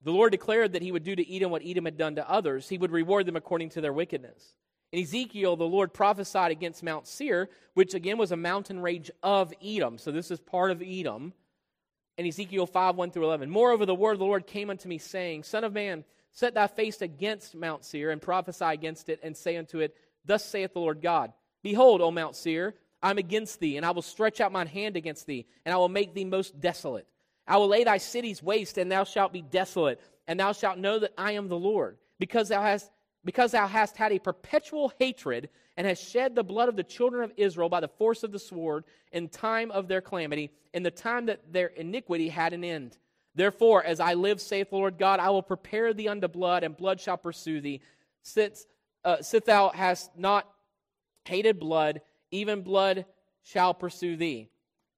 The 0.03 0.11
Lord 0.11 0.31
declared 0.31 0.73
that 0.73 0.81
he 0.81 0.91
would 0.91 1.03
do 1.03 1.15
to 1.15 1.35
Edom 1.35 1.51
what 1.51 1.61
Edom 1.65 1.85
had 1.85 1.97
done 1.97 2.15
to 2.15 2.29
others. 2.29 2.69
He 2.69 2.77
would 2.77 2.91
reward 2.91 3.25
them 3.25 3.35
according 3.35 3.69
to 3.71 3.81
their 3.81 3.93
wickedness. 3.93 4.55
In 4.91 5.01
Ezekiel, 5.01 5.55
the 5.55 5.63
Lord 5.63 5.93
prophesied 5.93 6.51
against 6.51 6.83
Mount 6.83 7.07
Seir, 7.07 7.49
which 7.73 7.93
again 7.93 8.17
was 8.17 8.31
a 8.31 8.37
mountain 8.37 8.79
range 8.79 9.09
of 9.23 9.53
Edom. 9.63 9.97
So 9.97 10.11
this 10.11 10.29
is 10.29 10.39
part 10.39 10.71
of 10.71 10.81
Edom. 10.81 11.33
In 12.17 12.27
Ezekiel 12.27 12.67
5 12.67 12.95
1 12.95 13.11
through 13.11 13.25
11. 13.25 13.49
Moreover, 13.49 13.85
the 13.85 13.95
word 13.95 14.13
of 14.13 14.19
the 14.19 14.25
Lord 14.25 14.45
came 14.45 14.69
unto 14.69 14.87
me, 14.87 14.97
saying, 14.97 15.43
Son 15.43 15.63
of 15.63 15.73
man, 15.73 16.03
set 16.31 16.53
thy 16.53 16.67
face 16.67 17.01
against 17.01 17.55
Mount 17.55 17.83
Seir, 17.83 18.11
and 18.11 18.21
prophesy 18.21 18.65
against 18.65 19.09
it, 19.09 19.19
and 19.23 19.35
say 19.35 19.57
unto 19.57 19.79
it, 19.79 19.95
Thus 20.25 20.45
saith 20.45 20.73
the 20.73 20.79
Lord 20.79 21.01
God 21.01 21.33
Behold, 21.63 22.01
O 22.01 22.11
Mount 22.11 22.35
Seir, 22.35 22.75
I 23.01 23.09
am 23.09 23.17
against 23.17 23.59
thee, 23.59 23.77
and 23.77 23.85
I 23.85 23.91
will 23.91 24.01
stretch 24.01 24.39
out 24.39 24.51
mine 24.51 24.67
hand 24.67 24.95
against 24.95 25.25
thee, 25.25 25.45
and 25.65 25.73
I 25.73 25.77
will 25.77 25.89
make 25.89 26.13
thee 26.13 26.25
most 26.25 26.59
desolate. 26.59 27.07
I 27.47 27.57
will 27.57 27.67
lay 27.67 27.83
thy 27.83 27.97
cities 27.97 28.41
waste, 28.41 28.77
and 28.77 28.91
thou 28.91 29.03
shalt 29.03 29.33
be 29.33 29.41
desolate, 29.41 29.99
and 30.27 30.39
thou 30.39 30.53
shalt 30.53 30.77
know 30.77 30.99
that 30.99 31.13
I 31.17 31.33
am 31.33 31.49
the 31.49 31.57
Lord, 31.57 31.97
because 32.19 32.49
thou 32.49 32.61
hast 32.61 32.89
because 33.25 33.51
thou 33.51 33.67
hast 33.67 33.95
had 33.95 34.11
a 34.11 34.19
perpetual 34.19 34.91
hatred 34.99 35.49
and 35.75 35.87
has 35.87 35.99
shed 35.99 36.35
the 36.35 36.43
blood 36.43 36.69
of 36.69 36.75
the 36.75 36.83
children 36.83 37.23
of 37.23 37.31
Israel 37.37 37.69
by 37.69 37.79
the 37.79 37.87
force 37.87 38.23
of 38.23 38.31
the 38.31 38.39
sword 38.39 38.83
in 39.11 39.29
time 39.29 39.71
of 39.71 39.87
their 39.87 40.01
calamity, 40.01 40.51
in 40.73 40.83
the 40.83 40.91
time 40.91 41.25
that 41.27 41.51
their 41.51 41.67
iniquity 41.67 42.29
had 42.29 42.53
an 42.53 42.63
end. 42.63 42.97
Therefore, 43.35 43.83
as 43.83 43.99
I 43.99 44.13
live, 44.13 44.39
saith 44.39 44.69
the 44.69 44.75
Lord 44.75 44.97
God, 44.99 45.19
I 45.19 45.29
will 45.31 45.41
prepare 45.41 45.93
thee 45.93 46.07
unto 46.07 46.27
blood, 46.27 46.63
and 46.63 46.77
blood 46.77 46.99
shall 47.01 47.17
pursue 47.17 47.61
thee. 47.61 47.81
Since, 48.21 48.65
uh, 49.03 49.21
since 49.21 49.45
thou 49.45 49.69
hast 49.69 50.15
not 50.17 50.47
hated 51.25 51.59
blood, 51.59 52.01
even 52.29 52.61
blood 52.61 53.05
shall 53.41 53.73
pursue 53.73 54.15
thee. 54.15 54.49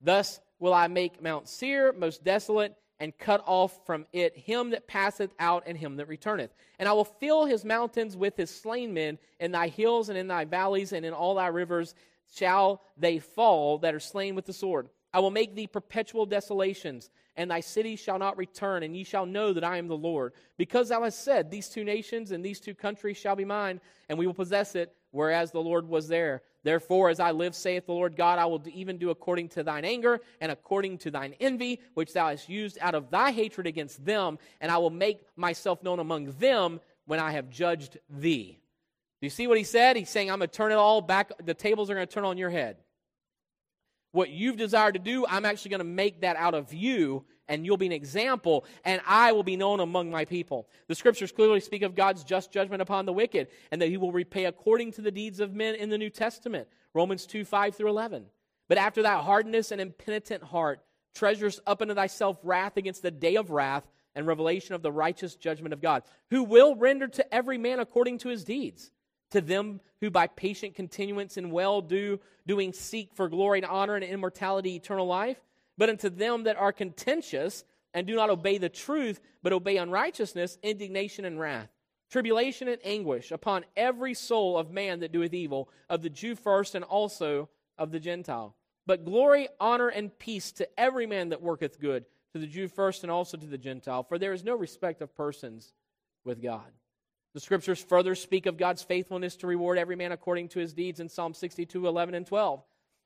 Thus 0.02 0.40
will 0.60 0.74
I 0.74 0.88
make 0.88 1.22
Mount 1.22 1.48
Seir 1.48 1.94
most 1.94 2.24
desolate, 2.24 2.76
and 3.00 3.18
cut 3.18 3.44
off 3.46 3.86
from 3.86 4.06
it 4.14 4.38
him 4.38 4.70
that 4.72 4.88
passeth 4.88 5.32
out 5.40 5.64
and 5.66 5.78
him 5.78 5.98
that 5.98 6.08
returneth. 6.08 6.54
And 6.80 6.88
I 6.88 6.94
will 6.94 7.06
fill 7.06 7.46
his 7.46 7.66
mountains 7.66 8.16
with 8.16 8.38
his 8.38 8.50
slain 8.50 8.94
men, 8.94 9.18
in 9.40 9.52
thy 9.52 9.68
hills 9.68 10.10
and 10.10 10.18
in 10.18 10.28
thy 10.28 10.46
valleys 10.46 10.94
and 10.94 11.06
in 11.06 11.14
all 11.14 11.36
thy 11.36 11.48
rivers 11.48 11.94
shall 12.34 12.82
they 12.98 13.20
fall 13.20 13.78
that 13.80 13.94
are 13.94 14.00
slain 14.00 14.36
with 14.36 14.46
the 14.46 14.54
sword. 14.54 14.90
I 15.14 15.20
will 15.20 15.32
make 15.32 15.56
thee 15.56 15.68
perpetual 15.68 16.26
desolations, 16.26 17.10
and 17.38 17.50
thy 17.50 17.62
cities 17.62 18.02
shall 18.02 18.20
not 18.20 18.38
return, 18.38 18.84
and 18.84 18.96
ye 18.98 19.06
shall 19.06 19.26
know 19.26 19.54
that 19.54 19.64
I 19.64 19.78
am 19.78 19.88
the 19.88 19.96
Lord. 19.96 20.34
Because 20.58 20.90
thou 20.90 21.04
hast 21.04 21.24
said, 21.24 21.50
These 21.50 21.70
two 21.70 21.86
nations 21.86 22.32
and 22.32 22.44
these 22.44 22.60
two 22.60 22.76
countries 22.76 23.16
shall 23.16 23.36
be 23.36 23.46
mine, 23.46 23.80
and 24.10 24.20
we 24.20 24.28
will 24.28 24.34
possess 24.34 24.76
it, 24.76 24.94
whereas 25.12 25.52
the 25.52 25.62
Lord 25.62 25.88
was 25.88 26.10
there. 26.10 26.42
Therefore, 26.66 27.12
as 27.12 27.20
I 27.20 27.30
live, 27.30 27.54
saith 27.54 27.86
the 27.86 27.94
Lord 27.94 28.16
God, 28.16 28.40
I 28.40 28.46
will 28.46 28.62
even 28.74 28.98
do 28.98 29.12
according 29.12 29.50
to 29.50 29.62
thine 29.62 29.86
anger 29.86 30.20
and 30.42 30.52
according 30.52 30.98
to 30.98 31.12
thine 31.12 31.36
envy, 31.40 31.80
which 31.94 32.12
thou 32.12 32.30
hast 32.30 32.50
used 32.50 32.80
out 32.82 32.96
of 32.96 33.12
thy 33.12 33.32
hatred 33.32 33.68
against 33.68 34.04
them, 34.04 34.40
and 34.60 34.72
I 34.72 34.80
will 34.80 34.90
make 34.90 35.22
myself 35.36 35.84
known 35.84 36.00
among 36.00 36.32
them 36.40 36.82
when 37.06 37.20
I 37.20 37.34
have 37.34 37.52
judged 37.52 38.00
thee. 38.10 38.58
Do 39.22 39.26
you 39.28 39.30
see 39.30 39.46
what 39.46 39.60
he 39.60 39.64
said? 39.64 39.96
He's 39.96 40.10
saying, 40.10 40.32
I'm 40.32 40.40
going 40.40 40.50
to 40.50 40.58
turn 40.58 40.72
it 40.72 40.76
all 40.76 41.02
back. 41.02 41.32
The 41.46 41.54
tables 41.54 41.92
are 41.92 41.94
going 41.94 42.08
to 42.08 42.12
turn 42.12 42.26
on 42.26 42.40
your 42.40 42.50
head. 42.50 42.78
What 44.12 44.32
you've 44.32 44.58
desired 44.58 44.96
to 44.96 45.00
do, 45.00 45.24
I'm 45.28 45.46
actually 45.46 45.70
going 45.70 45.80
to 45.82 45.86
make 45.86 46.22
that 46.22 46.36
out 46.36 46.56
of 46.56 46.74
you 46.74 47.26
and 47.48 47.66
you'll 47.66 47.78
be 47.78 47.86
an 47.86 47.92
example, 47.92 48.66
and 48.84 49.02
I 49.06 49.32
will 49.32 49.44
be 49.44 49.56
known 49.56 49.80
among 49.80 50.10
my 50.10 50.26
people. 50.26 50.68
The 50.88 50.96
scriptures 50.96 51.32
clearly 51.32 51.60
speak 51.60 51.84
of 51.84 51.96
God's 51.96 52.24
just 52.24 52.52
judgment 52.52 52.82
upon 52.82 53.06
the 53.06 53.14
wicked, 53.14 53.48
and 53.72 53.82
that 53.82 53.90
he 53.90 53.98
will 53.98 54.12
repay 54.12 54.46
according 54.46 54.94
to 54.94 55.02
the 55.02 55.12
deeds 55.12 55.40
of 55.40 55.54
men 55.54 55.76
in 55.76 55.90
the 55.90 55.98
New 55.98 56.10
Testament. 56.10 56.68
Romans 56.94 57.26
2 57.26 57.46
5 57.46 57.76
through 57.76 57.90
11. 57.90 58.26
But 58.68 58.78
after 58.78 59.04
that 59.04 59.24
hardness 59.24 59.72
and 59.72 59.80
impenitent 59.80 60.44
heart, 60.44 60.80
treasures 61.14 61.62
up 61.68 61.82
unto 61.82 61.94
thyself 61.94 62.38
wrath 62.44 62.78
against 62.78 63.02
the 63.02 63.12
day 63.12 63.36
of 63.36 63.52
wrath 63.52 63.86
and 64.16 64.26
revelation 64.26 64.74
of 64.74 64.82
the 64.82 64.92
righteous 64.92 65.36
judgment 65.36 65.74
of 65.74 65.82
God, 65.82 66.04
who 66.30 66.44
will 66.44 66.76
render 66.76 67.08
to 67.08 67.34
every 67.34 67.58
man 67.58 67.80
according 67.80 68.18
to 68.20 68.30
his 68.30 68.44
deeds. 68.44 68.92
To 69.32 69.42
them 69.42 69.82
who 70.00 70.10
by 70.10 70.28
patient 70.28 70.76
continuance 70.76 71.36
in 71.36 71.52
well 71.52 71.82
do 71.82 72.20
doing 72.48 72.74
seek 72.74 73.14
for 73.14 73.28
glory 73.28 73.60
and 73.60 73.66
honor 73.66 73.96
and 73.96 74.04
immortality, 74.04 74.76
eternal 74.76 75.08
life 75.08 75.40
but 75.78 75.90
unto 75.90 76.10
them 76.10 76.44
that 76.44 76.58
are 76.58 76.72
contentious 76.72 77.64
and 77.94 78.06
do 78.06 78.16
not 78.16 78.30
obey 78.30 78.58
the 78.58 78.70
truth, 78.70 79.22
but 79.42 79.54
obey 79.54 79.78
unrighteousness, 79.78 80.58
indignation 80.62 81.26
and 81.26 81.40
wrath, 81.40 81.70
tribulation 82.12 82.68
and 82.68 82.80
anguish 82.84 83.32
upon 83.32 83.66
every 83.76 84.14
soul 84.14 84.58
of 84.58 84.72
man 84.72 85.00
that 85.00 85.12
doeth 85.12 85.34
evil, 85.34 85.70
of 85.90 86.02
the 86.02 86.10
Jew 86.10 86.36
first 86.36 86.76
and 86.76 86.84
also 86.84 87.50
of 87.78 87.92
the 87.92 88.00
Gentile. 88.00 88.56
But 88.86 89.06
glory, 89.06 89.48
honor, 89.60 89.88
and 89.88 90.18
peace 90.18 90.52
to 90.54 90.68
every 90.80 91.08
man 91.08 91.30
that 91.30 91.42
worketh 91.42 91.80
good, 91.80 92.06
to 92.34 92.40
the 92.40 92.48
Jew 92.48 92.68
first 92.68 93.04
and 93.04 93.12
also 93.12 93.38
to 93.38 93.46
the 93.48 93.58
Gentile, 93.58 94.04
for 94.04 94.20
there 94.20 94.34
is 94.34 94.44
no 94.44 94.56
respect 94.56 95.02
of 95.02 95.16
persons 95.16 95.74
with 96.24 96.42
God. 96.42 96.72
The 97.34 97.40
scriptures 97.40 97.84
further 97.84 98.16
speak 98.16 98.46
of 98.46 98.58
God's 98.58 98.84
faithfulness 98.84 99.36
to 99.38 99.48
reward 99.48 99.78
every 99.78 99.96
man 99.96 100.12
according 100.12 100.50
to 100.50 100.60
his 100.60 100.74
deeds 100.74 101.00
in 101.00 101.10
Psalm 101.10 101.34
62, 101.34 101.88
11, 101.88 102.14
and 102.16 102.26
12. 102.26 102.64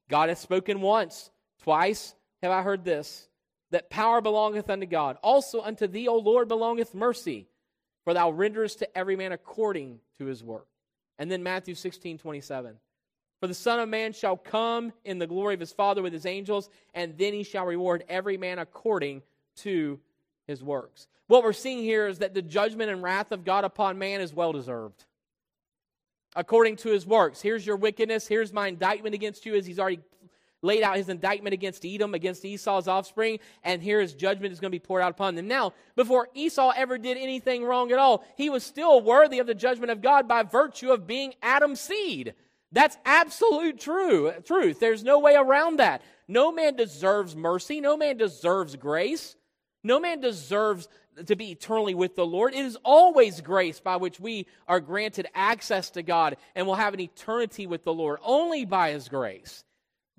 God 0.09 0.29
hath 0.29 0.39
spoken 0.39 0.81
once, 0.81 1.31
twice, 1.61 2.13
have 2.41 2.51
I 2.51 2.61
heard 2.61 2.83
this 2.83 3.27
that 3.71 3.89
power 3.89 4.21
belongeth 4.21 4.69
unto 4.69 4.85
God. 4.85 5.17
Also 5.21 5.61
unto 5.61 5.87
thee, 5.87 6.07
O 6.07 6.17
Lord, 6.17 6.47
belongeth 6.47 6.93
mercy. 6.93 7.47
for 8.03 8.13
thou 8.13 8.31
renderest 8.31 8.79
to 8.79 8.97
every 8.97 9.15
man 9.15 9.31
according 9.31 9.99
to 10.17 10.25
his 10.25 10.43
work. 10.43 10.65
And 11.19 11.29
then 11.29 11.43
Matthew 11.43 11.75
16, 11.75 12.17
27. 12.17 12.75
For 13.39 13.47
the 13.47 13.53
Son 13.53 13.79
of 13.79 13.87
Man 13.87 14.13
shall 14.13 14.35
come 14.35 14.91
in 15.05 15.19
the 15.19 15.27
glory 15.27 15.53
of 15.53 15.59
his 15.59 15.71
Father 15.71 16.01
with 16.01 16.11
his 16.11 16.25
angels, 16.25 16.69
and 16.93 17.17
then 17.17 17.33
he 17.33 17.43
shall 17.43 17.65
reward 17.65 18.03
every 18.09 18.37
man 18.37 18.57
according 18.57 19.21
to 19.57 19.99
his 20.47 20.63
works. 20.63 21.07
What 21.27 21.43
we're 21.43 21.53
seeing 21.53 21.83
here 21.83 22.07
is 22.07 22.19
that 22.19 22.33
the 22.33 22.41
judgment 22.41 22.89
and 22.89 23.03
wrath 23.03 23.31
of 23.31 23.45
God 23.45 23.63
upon 23.63 23.99
man 23.99 24.19
is 24.19 24.33
well 24.33 24.51
deserved. 24.51 25.05
According 26.35 26.77
to 26.77 26.89
his 26.89 27.05
works. 27.05 27.41
Here's 27.41 27.65
your 27.65 27.75
wickedness. 27.75 28.27
Here's 28.27 28.51
my 28.51 28.67
indictment 28.67 29.15
against 29.15 29.45
you, 29.45 29.55
as 29.55 29.65
he's 29.65 29.79
already 29.79 29.99
laid 30.61 30.83
out 30.83 30.97
his 30.97 31.09
indictment 31.09 31.53
against 31.53 31.85
Edom, 31.85 32.13
against 32.13 32.45
Esau's 32.45 32.87
offspring, 32.87 33.39
and 33.63 33.81
here 33.81 34.01
his 34.01 34.13
judgment 34.13 34.51
is 34.51 34.59
going 34.59 34.71
to 34.71 34.75
be 34.75 34.79
poured 34.79 35.01
out 35.01 35.11
upon 35.11 35.35
them. 35.35 35.47
Now, 35.47 35.73
before 35.95 36.29
Esau 36.33 36.71
ever 36.75 36.97
did 36.97 37.17
anything 37.17 37.63
wrong 37.63 37.91
at 37.91 37.99
all, 37.99 38.23
he 38.35 38.49
was 38.49 38.63
still 38.63 39.01
worthy 39.01 39.39
of 39.39 39.47
the 39.47 39.55
judgment 39.55 39.91
of 39.91 40.01
God 40.01 40.27
by 40.27 40.43
virtue 40.43 40.91
of 40.91 41.07
being 41.07 41.33
Adam's 41.41 41.79
seed. 41.79 42.33
That's 42.71 42.97
absolute 43.05 43.79
true 43.79 44.31
truth. 44.45 44.79
There's 44.79 45.03
no 45.03 45.19
way 45.19 45.35
around 45.35 45.77
that. 45.77 46.01
No 46.27 46.51
man 46.51 46.75
deserves 46.75 47.35
mercy. 47.35 47.81
No 47.81 47.97
man 47.97 48.17
deserves 48.17 48.75
grace. 48.75 49.35
No 49.83 49.99
man 49.99 50.19
deserves 50.19 50.87
to 51.25 51.35
be 51.35 51.51
eternally 51.51 51.95
with 51.95 52.15
the 52.15 52.25
Lord. 52.25 52.53
It 52.53 52.65
is 52.65 52.77
always 52.83 53.41
grace 53.41 53.79
by 53.79 53.95
which 53.97 54.19
we 54.19 54.45
are 54.67 54.79
granted 54.79 55.27
access 55.33 55.89
to 55.91 56.03
God 56.03 56.37
and 56.55 56.67
will 56.67 56.75
have 56.75 56.93
an 56.93 56.99
eternity 56.99 57.65
with 57.65 57.83
the 57.83 57.93
Lord, 57.93 58.19
only 58.23 58.65
by 58.65 58.91
His 58.91 59.09
grace. 59.09 59.63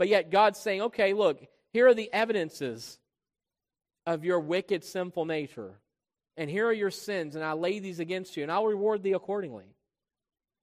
But 0.01 0.09
yet 0.09 0.31
God's 0.31 0.59
saying, 0.59 0.81
okay, 0.81 1.13
look, 1.13 1.47
here 1.75 1.87
are 1.87 1.93
the 1.93 2.11
evidences 2.11 2.99
of 4.07 4.25
your 4.25 4.41
wicked, 4.41 4.83
sinful 4.83 5.27
nature. 5.27 5.79
And 6.39 6.49
here 6.49 6.67
are 6.69 6.73
your 6.73 6.91
sins, 6.91 7.37
and 7.37 7.45
I 7.45 7.53
lay 7.53 7.81
these 7.81 8.01
against 8.01 8.35
you, 8.35 8.43
and 8.43 8.51
I'll 8.51 8.65
reward 8.65 9.03
thee 9.03 9.13
accordingly. 9.13 9.67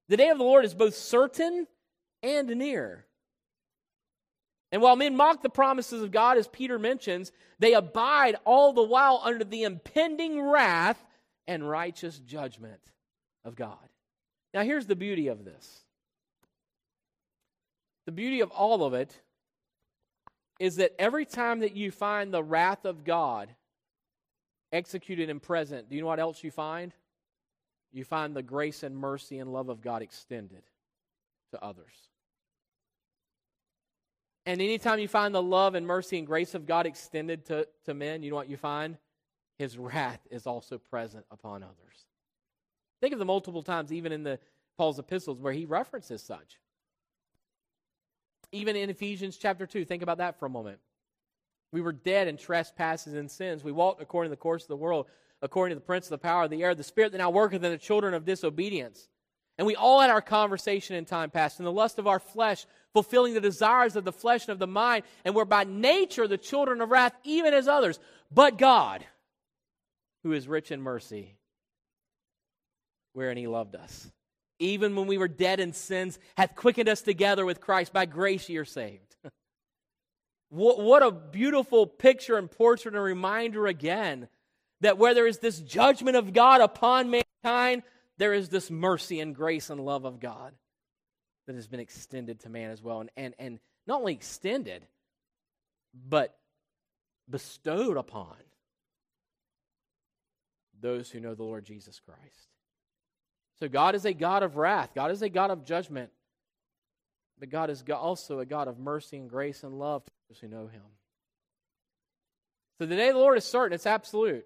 The 0.10 0.18
day 0.18 0.30
of 0.30 0.40
the 0.40 0.44
Lord 0.44 0.66
is 0.66 0.74
both 0.74 0.96
certain 0.96 1.68
and 2.24 2.48
near. 2.48 3.06
And 4.72 4.82
while 4.82 4.96
men 4.96 5.16
mock 5.16 5.44
the 5.44 5.50
promises 5.50 6.02
of 6.02 6.10
God, 6.10 6.40
as 6.40 6.48
Peter 6.48 6.80
mentions, 6.80 7.32
they 7.60 7.76
abide 7.76 8.38
all 8.44 8.74
the 8.74 8.82
while 8.82 9.22
under 9.24 9.44
the 9.44 9.66
impending 9.66 10.42
wrath 10.42 10.98
and 11.46 11.70
righteous 11.70 12.18
judgment 12.18 12.82
of 13.46 13.56
God. 13.56 13.78
Now, 14.56 14.64
here's 14.64 14.88
the 14.88 14.96
beauty 14.96 15.28
of 15.28 15.46
this 15.46 15.84
the 18.08 18.12
beauty 18.12 18.40
of 18.40 18.50
all 18.50 18.84
of 18.84 18.96
it 18.96 19.22
is 20.60 20.78
that 20.78 20.94
every 21.00 21.26
time 21.26 21.60
that 21.60 21.76
you 21.76 21.92
find 21.92 22.34
the 22.34 22.44
wrath 22.44 22.86
of 22.86 23.04
God 23.04 23.50
executed 24.72 25.30
and 25.30 25.42
present, 25.42 25.90
do 25.90 25.96
you 25.96 26.02
know 26.02 26.08
what 26.08 26.20
else 26.20 26.44
you 26.44 26.52
find? 26.52 26.94
You 27.92 28.04
find 28.04 28.36
the 28.36 28.44
grace 28.44 28.84
and 28.84 28.96
mercy 28.96 29.40
and 29.40 29.52
love 29.52 29.70
of 29.70 29.82
God 29.82 30.02
extended 30.02 30.64
to 31.52 31.64
others. 31.64 31.94
And 34.46 34.62
anytime 34.62 35.00
you 35.00 35.08
find 35.08 35.36
the 35.36 35.42
love 35.42 35.76
and 35.76 35.86
mercy 35.86 36.18
and 36.18 36.26
grace 36.26 36.56
of 36.56 36.66
God 36.66 36.86
extended 36.86 37.46
to, 37.48 37.68
to 37.86 37.94
men, 37.94 38.24
you 38.24 38.30
know 38.30 38.38
what 38.38 38.50
you 38.50 38.58
find? 38.58 38.98
His 39.58 39.78
wrath 39.78 40.22
is 40.32 40.48
also 40.48 40.78
present 40.78 41.26
upon 41.32 41.64
others. 41.64 42.06
Think 43.02 43.14
of 43.14 43.20
the 43.20 43.26
multiple 43.26 43.64
times, 43.64 43.92
even 43.92 44.12
in 44.12 44.24
the 44.24 44.40
Paul's 44.78 45.00
epistles, 45.00 45.40
where 45.40 45.54
he 45.54 45.66
references 45.66 46.22
such. 46.22 46.60
Even 48.52 48.76
in 48.76 48.90
Ephesians 48.90 49.38
chapter 49.38 49.66
2, 49.66 49.86
think 49.86 50.04
about 50.04 50.20
that 50.20 50.40
for 50.40 50.46
a 50.46 50.50
moment. 50.50 50.80
We 51.72 51.82
were 51.82 51.92
dead 51.92 52.28
in 52.28 52.38
trespasses 52.38 53.14
and 53.14 53.30
sins. 53.30 53.64
We 53.64 53.72
walked 53.72 54.02
according 54.02 54.30
to 54.30 54.36
the 54.36 54.42
course 54.42 54.64
of 54.64 54.70
the 54.70 54.78
world, 54.78 55.08
according 55.42 55.76
to 55.76 55.80
the 55.80 55.86
prince 55.86 56.06
of 56.06 56.12
the 56.12 56.18
power 56.18 56.44
of 56.44 56.50
the 56.50 56.64
air, 56.64 56.74
the 56.74 56.84
spirit 56.84 57.12
that 57.12 57.18
now 57.18 57.30
worketh 57.30 57.64
in 57.64 57.72
the 57.72 57.78
children 57.78 58.14
of 58.14 58.26
disobedience. 58.26 59.10
And 59.58 59.68
we 59.68 59.76
all 59.76 60.00
had 60.00 60.10
our 60.10 60.22
conversation 60.22 60.96
in 60.96 61.06
time 61.06 61.30
past, 61.30 61.60
in 61.60 61.66
the 61.66 61.72
lust 61.72 62.00
of 62.00 62.08
our 62.08 62.20
flesh, 62.20 62.66
fulfilling 62.94 63.34
the 63.34 63.42
desires 63.42 63.96
of 63.96 64.06
the 64.06 64.12
flesh 64.12 64.44
and 64.44 64.52
of 64.52 64.60
the 64.60 64.68
mind, 64.68 65.04
and 65.26 65.36
we're 65.36 65.46
by 65.46 65.64
nature 65.64 66.28
the 66.28 66.38
children 66.38 66.80
of 66.80 66.92
wrath, 66.92 67.14
even 67.24 67.54
as 67.54 67.68
others. 67.68 68.00
But 68.32 68.58
God, 68.58 69.04
who 70.24 70.32
is 70.32 70.48
rich 70.48 70.72
in 70.72 70.82
mercy, 70.82 71.36
wherein 73.14 73.38
he 73.38 73.48
loved 73.48 73.76
us 73.76 74.10
even 74.60 74.96
when 74.96 75.08
we 75.08 75.18
were 75.18 75.28
dead 75.28 75.60
in 75.60 75.74
sins, 75.74 76.20
hath 76.36 76.56
quickened 76.56 76.90
us 76.90 77.02
together 77.02 77.46
with 77.46 77.62
Christ. 77.62 77.94
By 77.94 78.06
grace 78.06 78.50
ye 78.50 78.58
are 78.58 78.66
saved. 78.66 79.16
what, 80.50 80.80
what 80.80 81.04
a 81.04 81.12
beautiful 81.12 81.88
picture 81.88 82.38
and 82.38 82.50
portrait 82.50 82.96
and 82.96 83.04
reminder 83.04 83.68
again 83.68 84.28
that 84.82 84.98
where 84.98 85.14
there 85.14 85.28
is 85.28 85.40
this 85.40 85.60
judgment 85.60 86.18
of 86.18 86.34
God 86.34 86.62
upon 86.62 87.10
mankind, 87.10 87.84
there 88.18 88.34
is 88.34 88.50
this 88.50 88.70
mercy 88.70 89.20
and 89.20 89.36
grace 89.36 89.70
and 89.70 89.80
love 89.80 90.06
of 90.06 90.20
God 90.20 90.54
that 91.46 91.56
has 91.56 91.68
been 91.68 91.80
extended 91.80 92.42
to 92.42 92.50
man 92.50 92.72
as 92.72 92.82
well. 92.82 93.02
And, 93.02 93.10
and, 93.16 93.34
and 93.40 93.60
not 93.86 94.02
only 94.02 94.14
extended, 94.14 94.86
but 96.08 96.38
bestowed 97.30 97.98
upon 97.98 98.36
those 100.80 101.10
who 101.10 101.20
know 101.20 101.34
the 101.34 101.44
Lord 101.44 101.66
Jesus 101.66 102.00
Christ. 102.00 102.57
So 103.60 103.68
God 103.68 103.96
is 103.96 104.06
a 104.06 104.14
God 104.14 104.44
of 104.44 104.58
wrath, 104.58 104.92
God 104.94 105.12
is 105.12 105.22
a 105.22 105.30
God 105.30 105.52
of 105.52 105.66
judgment, 105.66 106.12
but 107.40 107.50
God 107.50 107.70
is 107.70 107.84
also 107.92 108.40
a 108.40 108.46
God 108.46 108.68
of 108.68 108.80
mercy 108.80 109.18
and 109.18 109.30
grace 109.30 109.64
and 109.64 109.78
love 109.78 110.06
to 110.06 110.12
those 110.30 110.40
who 110.40 110.48
know 110.48 110.68
Him. 110.68 110.82
So 112.78 112.86
the 112.86 112.96
day 112.96 113.10
of 113.10 113.16
the 113.16 113.22
Lord 113.22 113.38
is 113.38 113.46
certain, 113.46 113.74
it's 113.74 113.88
absolute. 113.88 114.46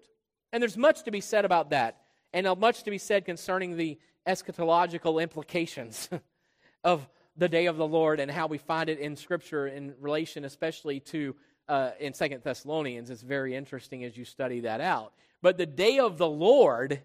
And 0.52 0.62
there's 0.62 0.76
much 0.76 1.04
to 1.04 1.10
be 1.10 1.20
said 1.20 1.44
about 1.44 1.70
that, 1.70 2.00
and 2.32 2.46
much 2.58 2.82
to 2.84 2.90
be 2.90 2.98
said 2.98 3.24
concerning 3.24 3.76
the 3.76 3.98
eschatological 4.26 5.22
implications 5.22 6.08
of 6.84 7.06
the 7.36 7.48
day 7.48 7.66
of 7.66 7.76
the 7.76 7.86
Lord 7.86 8.20
and 8.20 8.30
how 8.30 8.46
we 8.46 8.58
find 8.58 8.88
it 8.88 8.98
in 8.98 9.16
Scripture 9.16 9.66
in 9.66 9.94
relation, 10.00 10.44
especially 10.44 11.00
to 11.00 11.34
uh, 11.68 11.92
in 12.00 12.12
Second 12.12 12.42
Thessalonians. 12.42 13.10
It's 13.10 13.22
very 13.22 13.54
interesting 13.54 14.04
as 14.04 14.16
you 14.16 14.24
study 14.24 14.60
that 14.60 14.80
out. 14.80 15.12
But 15.40 15.56
the 15.56 15.66
day 15.66 15.98
of 15.98 16.18
the 16.18 16.28
Lord 16.28 17.00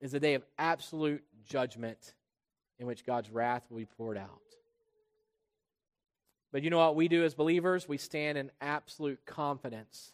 is 0.00 0.14
a 0.14 0.20
day 0.20 0.34
of 0.34 0.42
absolute 0.58 1.22
judgment 1.46 2.14
in 2.78 2.86
which 2.86 3.04
God's 3.04 3.30
wrath 3.30 3.62
will 3.68 3.78
be 3.78 3.84
poured 3.84 4.16
out. 4.16 4.40
But 6.52 6.62
you 6.62 6.70
know 6.70 6.78
what 6.78 6.96
we 6.96 7.08
do 7.08 7.24
as 7.24 7.34
believers? 7.34 7.88
We 7.88 7.98
stand 7.98 8.36
in 8.38 8.50
absolute 8.60 9.24
confidence 9.24 10.12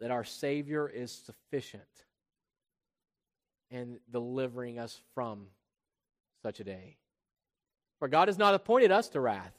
that 0.00 0.10
our 0.10 0.24
Savior 0.24 0.88
is 0.88 1.12
sufficient 1.12 1.82
in 3.70 3.98
delivering 4.10 4.78
us 4.78 5.00
from 5.14 5.46
such 6.42 6.60
a 6.60 6.64
day. 6.64 6.96
For 7.98 8.08
God 8.08 8.28
has 8.28 8.38
not 8.38 8.54
appointed 8.54 8.90
us 8.90 9.08
to 9.10 9.20
wrath, 9.20 9.54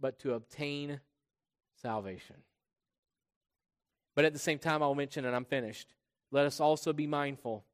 but 0.00 0.18
to 0.20 0.34
obtain 0.34 1.00
salvation. 1.82 2.36
But 4.14 4.24
at 4.24 4.32
the 4.32 4.38
same 4.38 4.58
time, 4.58 4.82
I'll 4.82 4.94
mention, 4.94 5.24
and 5.24 5.34
I'm 5.34 5.44
finished, 5.44 5.94
let 6.30 6.46
us 6.46 6.60
also 6.60 6.92
be 6.92 7.06
mindful 7.06 7.64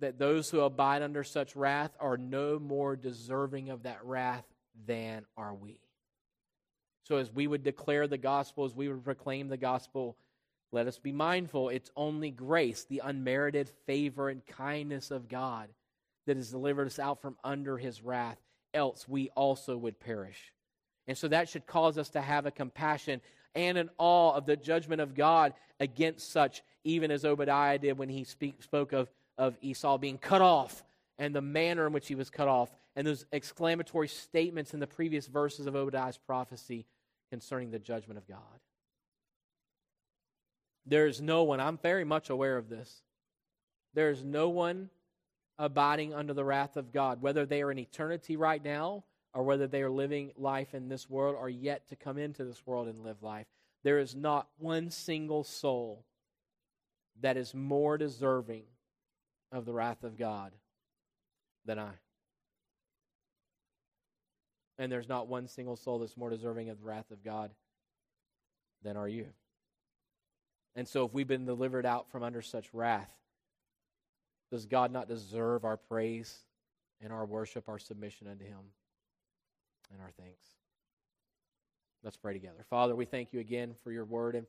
that 0.00 0.18
those 0.18 0.50
who 0.50 0.60
abide 0.60 1.02
under 1.02 1.24
such 1.24 1.56
wrath 1.56 1.96
are 2.00 2.16
no 2.16 2.58
more 2.58 2.96
deserving 2.96 3.70
of 3.70 3.82
that 3.82 4.04
wrath 4.04 4.44
than 4.86 5.24
are 5.36 5.54
we. 5.54 5.80
So, 7.04 7.16
as 7.16 7.32
we 7.32 7.46
would 7.46 7.62
declare 7.62 8.06
the 8.06 8.18
gospel, 8.18 8.64
as 8.64 8.74
we 8.74 8.88
would 8.88 9.04
proclaim 9.04 9.48
the 9.48 9.56
gospel, 9.56 10.16
let 10.70 10.86
us 10.86 10.98
be 10.98 11.12
mindful 11.12 11.70
it's 11.70 11.90
only 11.96 12.30
grace, 12.30 12.84
the 12.84 13.00
unmerited 13.02 13.70
favor 13.86 14.28
and 14.28 14.44
kindness 14.46 15.10
of 15.10 15.28
God, 15.28 15.68
that 16.26 16.36
has 16.36 16.50
delivered 16.50 16.86
us 16.86 16.98
out 16.98 17.22
from 17.22 17.36
under 17.42 17.78
his 17.78 18.02
wrath. 18.02 18.38
Else, 18.74 19.08
we 19.08 19.30
also 19.30 19.76
would 19.78 19.98
perish. 19.98 20.52
And 21.06 21.16
so, 21.16 21.28
that 21.28 21.48
should 21.48 21.66
cause 21.66 21.96
us 21.96 22.10
to 22.10 22.20
have 22.20 22.44
a 22.44 22.50
compassion 22.50 23.22
and 23.54 23.78
an 23.78 23.88
awe 23.96 24.34
of 24.34 24.44
the 24.44 24.56
judgment 24.56 25.00
of 25.00 25.14
God 25.14 25.54
against 25.80 26.30
such, 26.30 26.62
even 26.84 27.10
as 27.10 27.24
Obadiah 27.24 27.78
did 27.78 27.96
when 27.96 28.10
he 28.10 28.24
speak, 28.24 28.62
spoke 28.62 28.92
of 28.92 29.08
of 29.38 29.56
Esau 29.62 29.96
being 29.96 30.18
cut 30.18 30.42
off 30.42 30.84
and 31.18 31.34
the 31.34 31.40
manner 31.40 31.86
in 31.86 31.92
which 31.92 32.08
he 32.08 32.14
was 32.14 32.30
cut 32.30 32.48
off, 32.48 32.70
and 32.94 33.06
those 33.06 33.26
exclamatory 33.32 34.08
statements 34.08 34.72
in 34.72 34.80
the 34.80 34.86
previous 34.86 35.26
verses 35.26 35.66
of 35.66 35.74
Obadiah's 35.74 36.18
prophecy 36.18 36.86
concerning 37.30 37.70
the 37.70 37.78
judgment 37.78 38.18
of 38.18 38.28
God. 38.28 38.38
There 40.86 41.06
is 41.06 41.20
no 41.20 41.42
one, 41.42 41.60
I'm 41.60 41.78
very 41.78 42.04
much 42.04 42.30
aware 42.30 42.56
of 42.56 42.68
this. 42.68 43.02
There 43.94 44.10
is 44.10 44.24
no 44.24 44.48
one 44.48 44.90
abiding 45.58 46.14
under 46.14 46.32
the 46.32 46.44
wrath 46.44 46.76
of 46.76 46.92
God, 46.92 47.20
whether 47.20 47.44
they 47.44 47.62
are 47.62 47.70
in 47.70 47.78
eternity 47.78 48.36
right 48.36 48.64
now 48.64 49.04
or 49.34 49.42
whether 49.42 49.66
they 49.66 49.82
are 49.82 49.90
living 49.90 50.30
life 50.36 50.72
in 50.72 50.88
this 50.88 51.10
world 51.10 51.36
or 51.38 51.50
yet 51.50 51.88
to 51.88 51.96
come 51.96 52.16
into 52.16 52.44
this 52.44 52.64
world 52.66 52.88
and 52.88 53.04
live 53.04 53.22
life. 53.22 53.46
There 53.82 53.98
is 53.98 54.14
not 54.14 54.48
one 54.58 54.90
single 54.90 55.44
soul 55.44 56.04
that 57.20 57.36
is 57.36 57.54
more 57.54 57.98
deserving 57.98 58.62
of 59.52 59.64
the 59.64 59.72
wrath 59.72 60.04
of 60.04 60.18
God 60.18 60.52
than 61.64 61.78
I. 61.78 61.92
And 64.78 64.92
there's 64.92 65.08
not 65.08 65.26
one 65.26 65.48
single 65.48 65.76
soul 65.76 65.98
that's 65.98 66.16
more 66.16 66.30
deserving 66.30 66.70
of 66.70 66.78
the 66.78 66.86
wrath 66.86 67.10
of 67.10 67.24
God 67.24 67.50
than 68.82 68.96
are 68.96 69.08
you. 69.08 69.26
And 70.76 70.86
so, 70.86 71.04
if 71.04 71.12
we've 71.12 71.26
been 71.26 71.46
delivered 71.46 71.84
out 71.84 72.10
from 72.10 72.22
under 72.22 72.42
such 72.42 72.72
wrath, 72.72 73.10
Does 74.50 74.66
God 74.66 74.92
not 74.92 75.08
deserve 75.08 75.64
our 75.64 75.76
praise 75.76 76.44
and 77.00 77.12
our 77.12 77.26
worship, 77.26 77.68
our 77.68 77.78
submission 77.78 78.28
unto 78.28 78.44
Him, 78.44 78.72
and 79.92 80.00
our 80.00 80.10
thanks? 80.18 80.46
Let's 82.04 82.16
pray 82.16 82.32
together. 82.32 82.64
Father, 82.70 82.94
we 82.94 83.04
thank 83.04 83.32
you 83.32 83.40
again 83.40 83.74
for 83.82 83.90
your 83.90 84.04
word 84.04 84.36
and 84.36 84.46